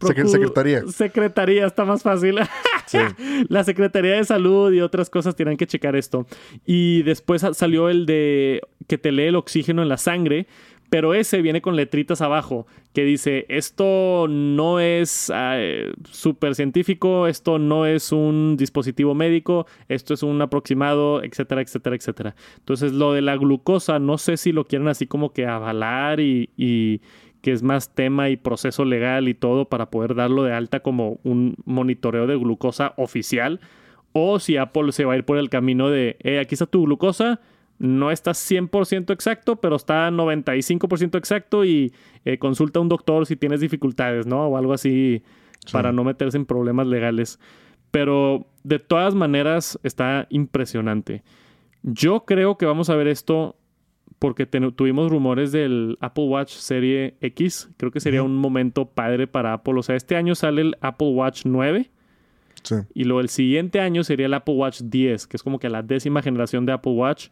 [0.00, 0.86] secretaría.
[0.86, 2.38] Secretaría, está más fácil.
[3.48, 6.26] La Secretaría de Salud y otras cosas tienen que checar esto.
[6.64, 10.46] Y después salió el de que te lee el oxígeno en la sangre,
[10.90, 17.58] pero ese viene con letritas abajo que dice, esto no es uh, súper científico, esto
[17.58, 22.36] no es un dispositivo médico, esto es un aproximado, etcétera, etcétera, etcétera.
[22.58, 26.50] Entonces lo de la glucosa, no sé si lo quieren así como que avalar y,
[26.56, 27.02] y
[27.42, 31.20] que es más tema y proceso legal y todo para poder darlo de alta como
[31.22, 33.60] un monitoreo de glucosa oficial,
[34.12, 36.84] o si Apple se va a ir por el camino de, eh, aquí está tu
[36.84, 37.40] glucosa,
[37.78, 41.92] no está 100% exacto, pero está 95% exacto y
[42.24, 44.48] eh, consulta a un doctor si tienes dificultades, ¿no?
[44.48, 45.22] O algo así
[45.72, 47.38] para no meterse en problemas legales.
[47.90, 51.22] Pero de todas maneras está impresionante.
[51.82, 53.56] Yo creo que vamos a ver esto
[54.18, 57.70] porque tuvimos rumores del Apple Watch Serie X.
[57.76, 59.74] Creo que sería un momento padre para Apple.
[59.78, 61.90] O sea, este año sale el Apple Watch 9.
[62.64, 62.74] Sí.
[62.94, 65.82] Y luego el siguiente año sería el Apple Watch 10, que es como que la
[65.82, 67.28] décima generación de Apple Watch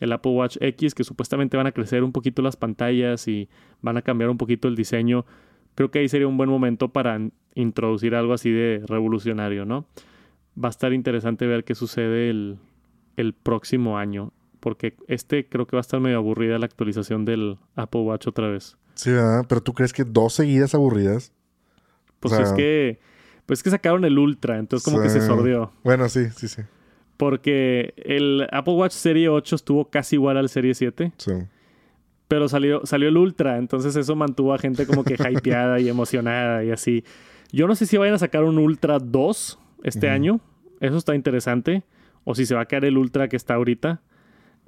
[0.00, 3.48] el Apple Watch X, que supuestamente van a crecer un poquito las pantallas y
[3.82, 5.26] van a cambiar un poquito el diseño.
[5.74, 7.20] Creo que ahí sería un buen momento para
[7.54, 9.86] introducir algo así de revolucionario, ¿no?
[10.62, 12.58] Va a estar interesante ver qué sucede el,
[13.42, 14.32] próximo año.
[14.60, 18.48] porque este creo que va a estar medio aburrida la actualización del Apple Watch otra
[18.48, 18.76] vez.
[18.94, 19.44] Sí, ¿verdad?
[19.48, 21.32] Pero tú crees que dos seguidas aburridas.
[22.18, 22.98] Pues es que.
[23.46, 25.72] Pues es que sacaron el Ultra, entonces como que se sordió.
[25.82, 26.62] Bueno, sí, sí, sí.
[27.20, 31.12] Porque el Apple Watch Serie 8 estuvo casi igual al Serie 7.
[31.18, 31.32] Sí.
[32.28, 36.64] Pero salió, salió el Ultra, entonces eso mantuvo a gente como que hypeada y emocionada
[36.64, 37.04] y así.
[37.52, 40.40] Yo no sé si vayan a sacar un Ultra 2 este año.
[40.80, 41.82] Eso está interesante.
[42.24, 44.00] O si se va a quedar el Ultra que está ahorita.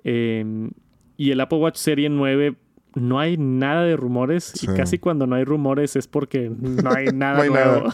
[0.05, 0.73] Em,
[1.17, 2.55] y el Apple Watch Serie 9
[2.94, 7.07] no hay nada de rumores y casi cuando no hay rumores es porque no hay
[7.14, 7.88] nada nuevo.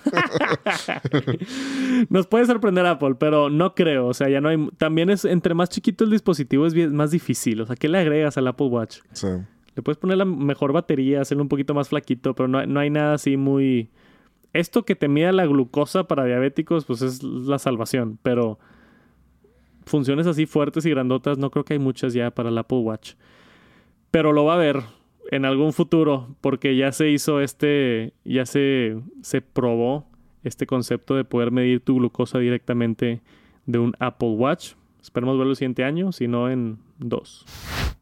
[2.09, 5.55] Nos puede sorprender Apple, pero no creo, o sea, ya no hay también es entre
[5.55, 8.99] más chiquito el dispositivo es más difícil, o sea, ¿qué le agregas al Apple Watch?
[9.13, 9.29] Sí.
[9.75, 12.91] Le puedes poner la mejor batería, hacerlo un poquito más flaquito, pero no, no hay
[12.91, 13.91] nada así muy
[14.53, 18.59] esto que te mida la glucosa para diabéticos, pues es la salvación, pero
[19.85, 23.15] funciones así fuertes y grandotas no creo que hay muchas ya para el Apple Watch
[24.11, 24.83] pero lo va a ver
[25.31, 30.07] en algún futuro porque ya se hizo este, ya se, se probó
[30.45, 33.21] este concepto de poder medir tu glucosa directamente
[33.67, 34.73] de un Apple Watch.
[35.01, 37.45] Esperemos verlo el siguiente año, si no en dos.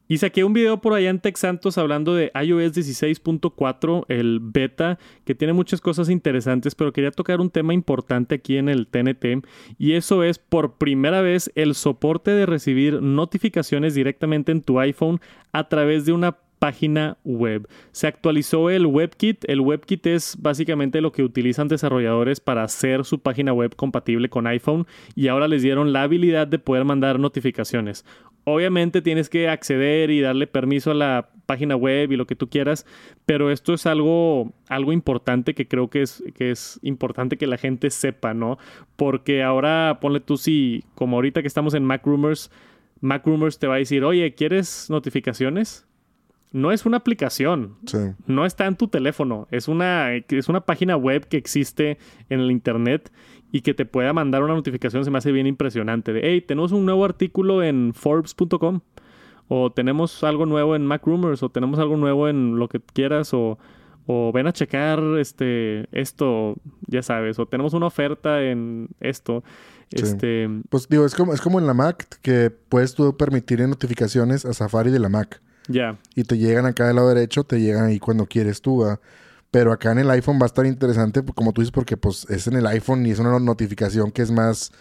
[0.09, 4.99] Y saqué un video por allá en Tech Santos hablando de iOS 16.4, el beta,
[5.25, 9.45] que tiene muchas cosas interesantes, pero quería tocar un tema importante aquí en el TNT,
[9.79, 15.21] y eso es por primera vez el soporte de recibir notificaciones directamente en tu iPhone
[15.53, 17.69] a través de una página web.
[17.93, 19.45] Se actualizó el WebKit.
[19.49, 24.47] El WebKit es básicamente lo que utilizan desarrolladores para hacer su página web compatible con
[24.47, 28.05] iPhone y ahora les dieron la habilidad de poder mandar notificaciones.
[28.45, 32.49] Obviamente tienes que acceder y darle permiso a la página web y lo que tú
[32.49, 32.87] quieras,
[33.25, 37.57] pero esto es algo, algo importante que creo que es, que es importante que la
[37.57, 38.59] gente sepa, ¿no?
[38.97, 42.51] Porque ahora ponle tú si, como ahorita que estamos en Mac Rumors,
[43.01, 45.86] Mac Rumors te va a decir, oye, ¿quieres notificaciones?
[46.53, 47.77] No es una aplicación.
[48.27, 49.47] No está en tu teléfono.
[49.51, 53.13] Es una, es una página web que existe en el internet
[53.53, 55.05] y que te pueda mandar una notificación.
[55.05, 56.13] Se me hace bien impresionante.
[56.13, 58.81] De, hey, tenemos un nuevo artículo en Forbes.com.
[59.49, 61.43] O tenemos algo nuevo en Mac Rumors.
[61.43, 63.35] O tenemos algo nuevo en lo que quieras.
[63.35, 63.59] O,
[64.07, 66.55] o ven a checar este, esto,
[66.87, 67.39] ya sabes.
[67.39, 69.45] O tenemos una oferta en esto.
[69.91, 70.49] Este...
[70.69, 74.53] Pues digo, es como, es como en la Mac que puedes tú permitir notificaciones a
[74.53, 75.43] Safari de la Mac.
[75.69, 75.99] Ya.
[76.15, 78.85] Y te llegan acá del lado derecho, te llegan ahí cuando quieres tú.
[79.51, 82.47] Pero acá en el iPhone va a estar interesante, como tú dices, porque pues es
[82.47, 84.73] en el iPhone y es una notificación que es más,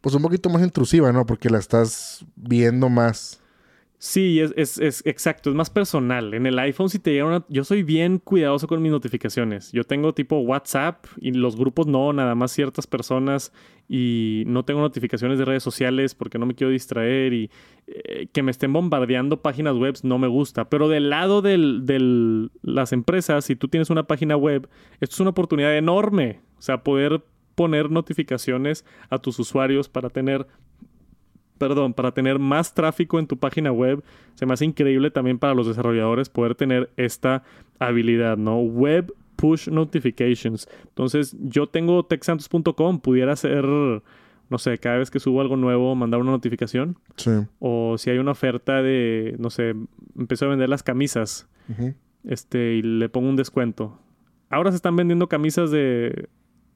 [0.00, 1.26] pues un poquito más intrusiva, ¿no?
[1.26, 3.40] Porque la estás viendo más.
[4.04, 6.34] Sí, es, es, exacto, es más personal.
[6.34, 7.44] En el iPhone si te llega una...
[7.48, 9.70] Yo soy bien cuidadoso con mis notificaciones.
[9.70, 13.52] Yo tengo tipo WhatsApp y los grupos no, nada más ciertas personas
[13.88, 17.50] y no tengo notificaciones de redes sociales porque no me quiero distraer y
[17.86, 20.68] eh, que me estén bombardeando páginas web no me gusta.
[20.68, 24.68] Pero del lado de las empresas, si tú tienes una página web,
[25.00, 26.40] esto es una oportunidad enorme.
[26.58, 27.22] O sea, poder
[27.54, 30.48] poner notificaciones a tus usuarios para tener
[31.58, 34.02] perdón, para tener más tráfico en tu página web,
[34.34, 37.42] se me hace increíble también para los desarrolladores poder tener esta
[37.78, 38.58] habilidad, ¿no?
[38.58, 40.68] Web push notifications.
[40.84, 46.20] Entonces, yo tengo texantos.com, pudiera ser, no sé, cada vez que subo algo nuevo, mandar
[46.20, 46.96] una notificación.
[47.16, 47.30] Sí.
[47.58, 49.74] O si hay una oferta de, no sé,
[50.16, 51.48] empezó a vender las camisas,
[52.24, 53.98] este, y le pongo un descuento.
[54.48, 56.28] Ahora se están vendiendo camisas de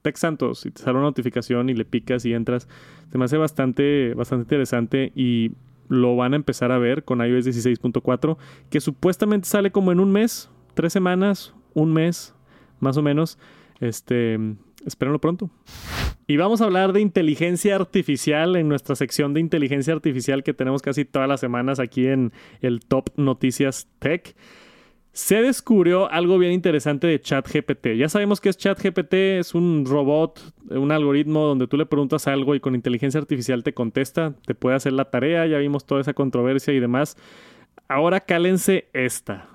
[0.07, 2.69] Tex Santos y te sale una notificación y le picas y entras.
[3.11, 5.51] Se me hace bastante, bastante interesante y
[5.89, 8.37] lo van a empezar a ver con iOS 16.4,
[8.71, 12.37] que supuestamente sale como en un mes, tres semanas, un mes,
[12.79, 13.37] más o menos.
[13.81, 14.39] Este,
[14.87, 15.51] espérenlo pronto.
[16.29, 20.83] Y vamos a hablar de inteligencia artificial en nuestra sección de inteligencia artificial que tenemos
[20.83, 24.37] casi todas las semanas aquí en el Top Noticias Tech
[25.17, 27.97] se descubrió algo bien interesante de ChatGPT.
[27.97, 32.55] Ya sabemos que es ChatGPT, es un robot, un algoritmo donde tú le preguntas algo
[32.55, 36.13] y con inteligencia artificial te contesta, te puede hacer la tarea, ya vimos toda esa
[36.13, 37.17] controversia y demás.
[37.89, 39.49] Ahora cálense esta.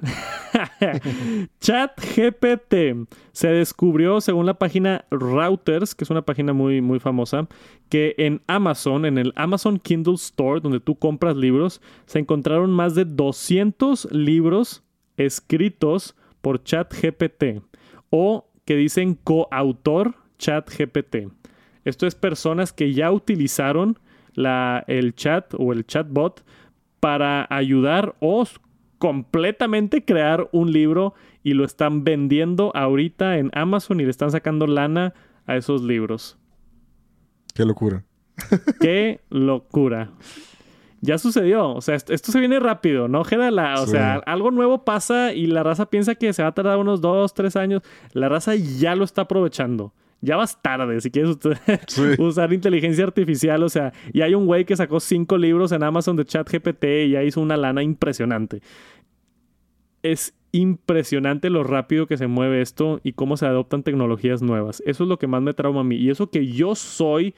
[1.60, 7.48] ChatGPT se descubrió, según la página Routers, que es una página muy, muy famosa,
[7.88, 12.96] que en Amazon, en el Amazon Kindle Store, donde tú compras libros, se encontraron más
[12.96, 14.84] de 200 libros
[15.26, 17.62] escritos por ChatGPT
[18.10, 21.28] o que dicen coautor ChatGPT.
[21.86, 24.00] Esto es personas que ya utilizaron
[24.34, 26.44] la, el chat o el chatbot
[27.00, 28.46] para ayudar o
[29.00, 34.68] completamente crear un libro y lo están vendiendo ahorita en Amazon y le están sacando
[34.68, 35.14] lana
[35.48, 36.38] a esos libros.
[37.56, 38.06] Qué locura.
[38.80, 40.12] Qué locura.
[41.02, 41.72] Ya sucedió.
[41.74, 43.24] O sea, esto, esto se viene rápido, ¿no?
[43.24, 43.82] Gedala?
[43.82, 43.92] O Sí.
[43.92, 47.34] sea, algo nuevo pasa y la raza piensa que se va a tardar unos dos,
[47.34, 47.82] tres años.
[48.14, 49.94] La raza ya lo está aprovechando.
[50.24, 52.04] Ya vas tarde si quieres usted Sí.
[52.20, 53.64] usar inteligencia artificial.
[53.64, 57.10] O sea, y hay un güey que sacó cinco libros en Amazon de ChatGPT y
[57.12, 58.62] ya hizo una lana impresionante.
[60.04, 64.84] Es impresionante lo rápido que se mueve esto y cómo se adoptan tecnologías nuevas.
[64.86, 65.96] Eso es lo que más me trauma a mí.
[65.96, 67.34] Y eso que yo soy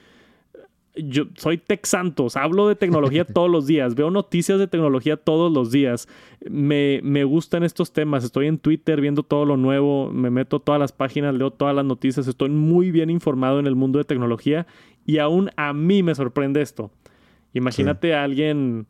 [0.96, 5.52] yo soy tech santos, hablo de tecnología todos los días, veo noticias de tecnología todos
[5.52, 6.08] los días,
[6.50, 10.60] me, me gustan estos temas, estoy en Twitter viendo todo lo nuevo, me meto a
[10.60, 14.06] todas las páginas, leo todas las noticias, estoy muy bien informado en el mundo de
[14.06, 14.68] tecnología
[15.06, 16.92] y aún a mí me sorprende esto.
[17.54, 18.88] Imagínate a alguien,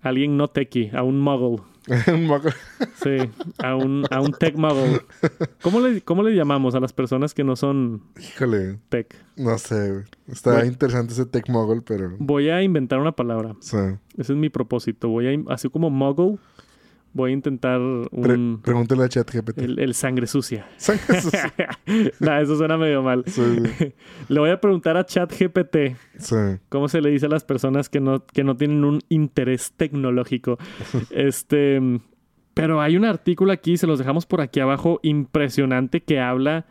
[0.00, 1.62] alguien no techie, a un muggle,
[3.02, 3.16] sí,
[3.58, 5.00] a un, a un tech muggle.
[5.62, 9.14] ¿Cómo le, ¿Cómo le llamamos a las personas que no son Híjole, tech?
[9.36, 10.04] no sé.
[10.28, 10.66] Está Bueno.
[10.66, 12.14] interesante ese Tech Mogul, pero...
[12.18, 13.56] Voy a inventar una palabra.
[13.60, 15.08] Ese es mi propósito.
[15.08, 16.38] Voy a, así como Muggle,
[17.12, 17.78] voy a intentar
[18.22, 19.58] pre- un, pregúntale a ChatGPT.
[19.58, 20.66] el, el sangre sucia.
[20.76, 21.50] Sangre sucia.
[22.20, 23.24] no, eso suena medio mal.
[23.26, 23.42] Sí,
[23.78, 23.92] sí,
[24.28, 26.36] Le voy a preguntar a ChatGPT sí.
[26.68, 30.58] cómo se le dice a las personas que no, que no tienen un interés tecnológico.
[31.10, 31.80] este,
[32.54, 36.66] pero hay un artículo aquí, se los dejamos por aquí abajo, impresionante que habla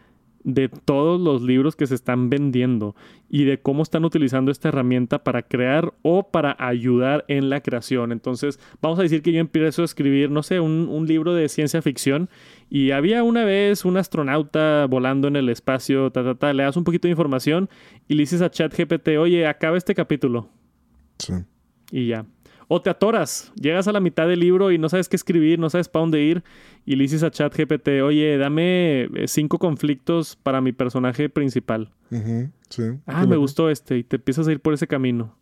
[0.54, 2.96] de todos los libros que se están vendiendo
[3.30, 8.12] y de cómo están utilizando esta herramienta para crear o para ayudar en la creación.
[8.12, 11.50] Entonces, vamos a decir que yo empiezo a escribir, no sé, un, un libro de
[11.50, 12.30] ciencia ficción
[12.70, 16.78] y había una vez un astronauta volando en el espacio, ta, ta, ta, le das
[16.78, 17.70] un poquito de información
[18.08, 20.50] y le dices a ChatGPT, oye, acaba este capítulo
[21.18, 21.34] sí.
[21.92, 22.26] y ya.
[22.72, 25.72] O te atoras, llegas a la mitad del libro y no sabes qué escribir, no
[25.72, 26.44] sabes para dónde ir
[26.86, 31.90] y le dices a ChatGPT, oye, dame eh, cinco conflictos para mi personaje principal.
[32.70, 32.84] Sí.
[33.08, 35.36] Ah, me gustó este y te empiezas a ir por ese camino.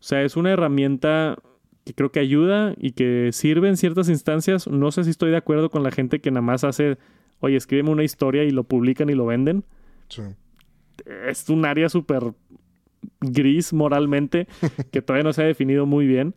[0.00, 1.36] O sea, es una herramienta
[1.84, 4.66] que creo que ayuda y que sirve en ciertas instancias.
[4.66, 6.96] No sé si estoy de acuerdo con la gente que nada más hace,
[7.40, 9.64] oye, escríbeme una historia y lo publican y lo venden.
[10.08, 10.22] Sí.
[11.26, 12.32] Es un área súper
[13.20, 14.46] gris moralmente
[14.90, 16.34] que todavía no se ha definido muy bien,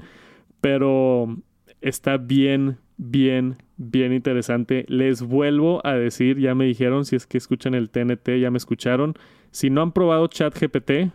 [0.66, 1.28] pero
[1.80, 4.84] está bien, bien, bien interesante.
[4.88, 8.58] Les vuelvo a decir, ya me dijeron, si es que escuchan el TNT, ya me
[8.58, 9.14] escucharon.
[9.52, 11.14] Si no han probado ChatGPT,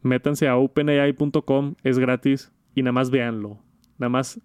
[0.00, 3.58] métanse a openai.com, es gratis y nada más véanlo.
[3.98, 4.40] Nada más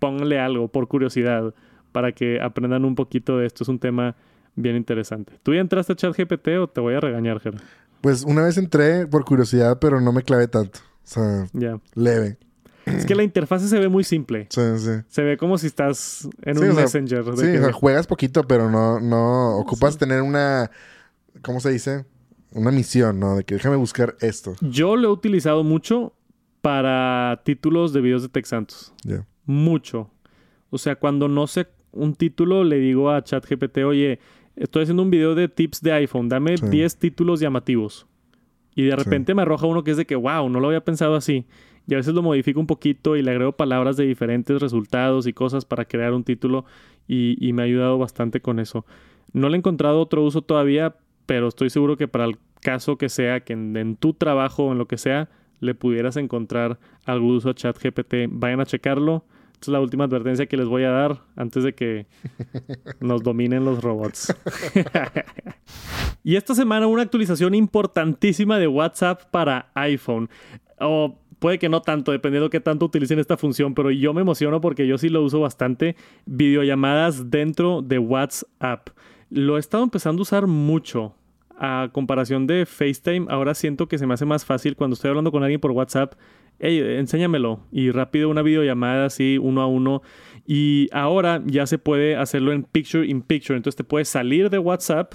[0.00, 1.54] pónganle algo por curiosidad
[1.92, 3.62] para que aprendan un poquito de esto.
[3.62, 4.16] Es un tema
[4.56, 5.34] bien interesante.
[5.44, 7.54] ¿Tú ya entraste a ChatGPT o te voy a regañar, Ger?
[8.00, 10.80] Pues una vez entré por curiosidad, pero no me clavé tanto.
[11.04, 11.46] O sea,
[11.94, 12.38] leve.
[12.86, 14.46] Es que la interfaz se ve muy simple.
[14.50, 14.90] Sí, sí.
[15.08, 17.24] Se ve como si estás en Sí, un o sea, Messenger.
[17.24, 20.70] de Sí, que- o sea, juegas poquito, pero no, no ocupas tener una,
[21.42, 22.04] ¿cómo se dice?
[22.52, 23.36] Una misión, ¿no?
[23.36, 24.54] De que déjame buscar esto.
[24.60, 26.12] Yo lo he utilizado mucho
[26.60, 28.92] para títulos de videos de Tech Santos.
[29.46, 30.10] Mucho.
[30.70, 34.18] O sea, cuando no sé un título, le digo a ChatGPT, oye,
[34.56, 36.66] estoy haciendo un video de tips de iPhone, dame Sí.
[36.68, 38.06] 10 títulos llamativos.
[38.74, 41.14] Y de repente me arroja uno que es de que, wow, no lo había pensado
[41.14, 41.46] así.
[41.86, 45.32] Y a veces lo modifico un poquito y le agrego palabras de diferentes resultados y
[45.32, 46.64] cosas para crear un título
[47.08, 48.86] y, y me ha ayudado bastante con eso.
[49.32, 53.08] No le he encontrado otro uso todavía, pero estoy seguro que para el caso que
[53.08, 55.28] sea, que en, en tu trabajo o en lo que sea,
[55.60, 58.14] le pudieras encontrar algún uso a ChatGPT.
[58.28, 59.24] Vayan a checarlo.
[59.52, 62.06] Esta es la última advertencia que les voy a dar antes de que
[63.00, 64.34] nos dominen los robots.
[66.24, 70.28] y esta semana una actualización importantísima de WhatsApp para iPhone.
[70.80, 74.20] O puede que no tanto, dependiendo de qué tanto utilicen esta función, pero yo me
[74.20, 75.96] emociono porque yo sí lo uso bastante.
[76.24, 78.90] Videollamadas dentro de WhatsApp.
[79.28, 81.16] Lo he estado empezando a usar mucho.
[81.58, 85.32] A comparación de FaceTime, ahora siento que se me hace más fácil cuando estoy hablando
[85.32, 86.14] con alguien por WhatsApp.
[86.60, 87.58] Hey, enséñamelo.
[87.72, 90.02] Y rápido una videollamada así, uno a uno.
[90.46, 93.56] Y ahora ya se puede hacerlo en Picture in Picture.
[93.56, 95.14] Entonces te puedes salir de WhatsApp,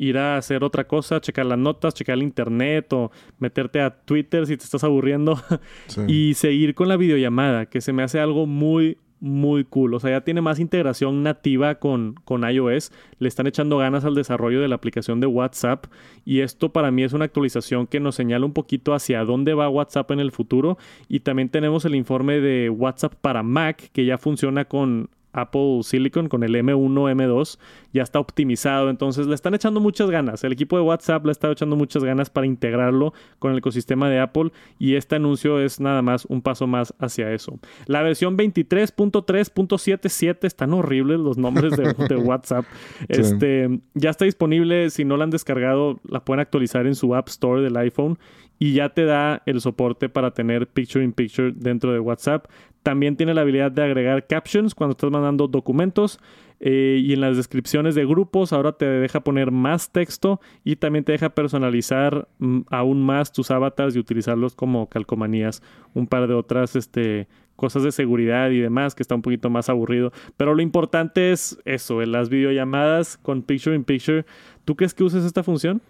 [0.00, 4.46] ir a hacer otra cosa, checar las notas, checar el internet o meterte a Twitter
[4.46, 5.38] si te estás aburriendo
[5.88, 6.00] Sí.
[6.08, 9.92] y seguir con la videollamada, que se me hace algo muy, muy cool.
[9.92, 12.90] O sea, ya tiene más integración nativa con, con iOS.
[13.18, 15.84] Le están echando ganas al desarrollo de la aplicación de WhatsApp.
[16.24, 19.68] Y esto para mí es una actualización que nos señala un poquito hacia dónde va
[19.68, 20.78] WhatsApp en el futuro.
[21.08, 26.28] Y también tenemos el informe de WhatsApp para Mac, que ya funciona con Apple Silicon,
[26.28, 27.58] con el M1, M2,
[27.92, 28.90] ya está optimizado.
[28.90, 30.44] Entonces le están echando muchas ganas.
[30.44, 34.20] El equipo de WhatsApp le está echando muchas ganas para integrarlo con el ecosistema de
[34.20, 37.58] Apple y este anuncio es nada más un paso más hacia eso.
[37.86, 42.64] La versión 23.3.77 están horribles los nombres de, WhatsApp.
[43.08, 44.90] Este, ya está disponible.
[44.90, 48.18] Si no la han descargado, la pueden actualizar en su App Store del iPhone
[48.58, 52.46] y ya te da el soporte para tener Picture in Picture dentro de WhatsApp.
[52.82, 56.18] También tiene la habilidad de agregar captions cuando estás mandando documentos.
[56.62, 61.04] Eh, y en las descripciones de grupos ahora te deja poner más texto y también
[61.04, 65.62] te deja personalizar mm, aún más tus avatars y utilizarlos como calcomanías.
[65.94, 69.68] Un par de otras este, cosas de seguridad y demás que está un poquito más
[69.68, 70.12] aburrido.
[70.36, 74.24] Pero lo importante es eso, en las videollamadas con Picture in Picture.
[74.64, 75.80] ¿Tú crees que uses esta función?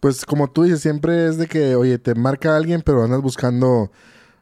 [0.00, 3.90] Pues como tú dices, siempre es de que, oye, te marca alguien, pero andas buscando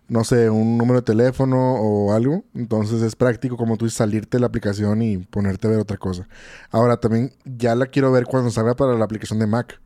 [0.08, 2.44] no sé, un número de teléfono o algo.
[2.54, 5.98] Entonces es práctico, como tú dices, salirte de la aplicación y ponerte a ver otra
[5.98, 6.26] cosa.
[6.70, 9.80] Ahora también ya la quiero ver cuando salga para la aplicación de Mac.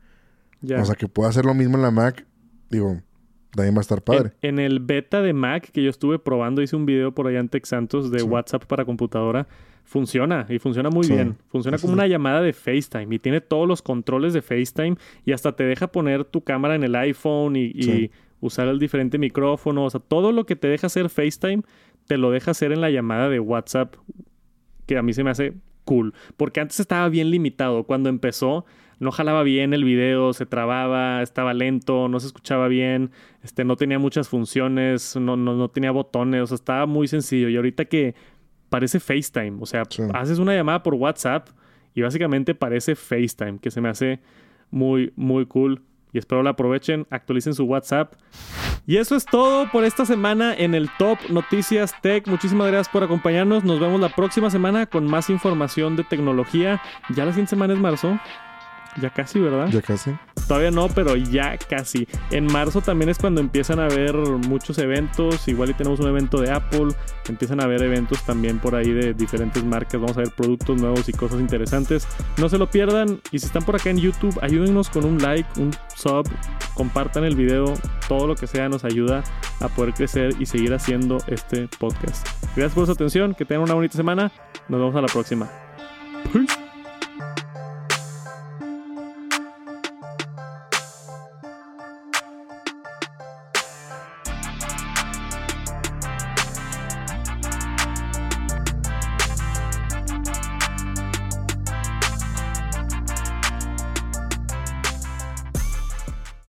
[0.63, 2.25] O sea, que pueda hacer lo mismo en la Mac.
[2.69, 3.01] Digo,
[3.51, 4.31] también va a estar padre.
[4.41, 7.49] En, el beta de Mac que yo estuve probando, hice un video por allá en
[7.49, 9.45] Tech Santos de WhatsApp para computadora.
[9.83, 11.35] Funciona y funciona muy bien.
[11.49, 14.95] Funciona como una llamada de FaceTime y tiene todos los controles de FaceTime
[15.25, 18.09] y hasta te deja poner tu cámara en el iPhone y
[18.43, 21.63] usar el diferente micrófono, o sea, todo lo que te deja hacer FaceTime,
[22.07, 23.95] te lo deja hacer en la llamada de WhatsApp,
[24.85, 25.53] que a mí se me hace
[25.85, 28.65] cool, porque antes estaba bien limitado, cuando empezó
[28.99, 33.11] no jalaba bien el video, se trababa, estaba lento, no se escuchaba bien,
[33.43, 37.49] este, no tenía muchas funciones, no, no, no tenía botones, o sea, estaba muy sencillo.
[37.49, 38.15] Y ahorita que
[38.69, 39.83] parece FaceTime, o sea,
[40.13, 41.49] haces una llamada por WhatsApp
[41.93, 44.19] y básicamente parece FaceTime, que se me hace
[44.71, 45.81] muy, muy cool
[46.13, 48.13] y espero la aprovechen, actualicen su WhatsApp.
[48.85, 52.27] Y eso es todo por esta semana en el Top Noticias Tech.
[52.27, 53.63] Muchísimas gracias por acompañarnos.
[53.63, 56.81] Nos vemos la próxima semana con más información de tecnología.
[57.15, 58.19] Ya la siguiente semana es marzo.
[59.01, 59.69] Ya casi, ¿verdad?
[59.69, 60.11] Ya casi.
[60.47, 62.07] Todavía no, pero ya casi.
[62.31, 65.47] En marzo también es cuando empiezan a haber muchos eventos.
[65.47, 66.89] Igual y tenemos un evento de Apple.
[67.27, 69.99] Empiezan a haber eventos también por ahí de diferentes marcas.
[69.99, 72.07] Vamos a ver productos nuevos y cosas interesantes.
[72.37, 73.19] No se lo pierdan.
[73.31, 76.29] Y si están por acá en YouTube, ayúdennos con un like, un sub.
[76.75, 77.73] Compartan el video.
[78.07, 79.23] Todo lo que sea nos ayuda
[79.59, 82.27] a poder crecer y seguir haciendo este podcast.
[82.55, 83.33] Gracias por su atención.
[83.33, 84.31] Que tengan una bonita semana.
[84.67, 85.49] Nos vemos a la próxima.
[86.31, 86.62] Peace.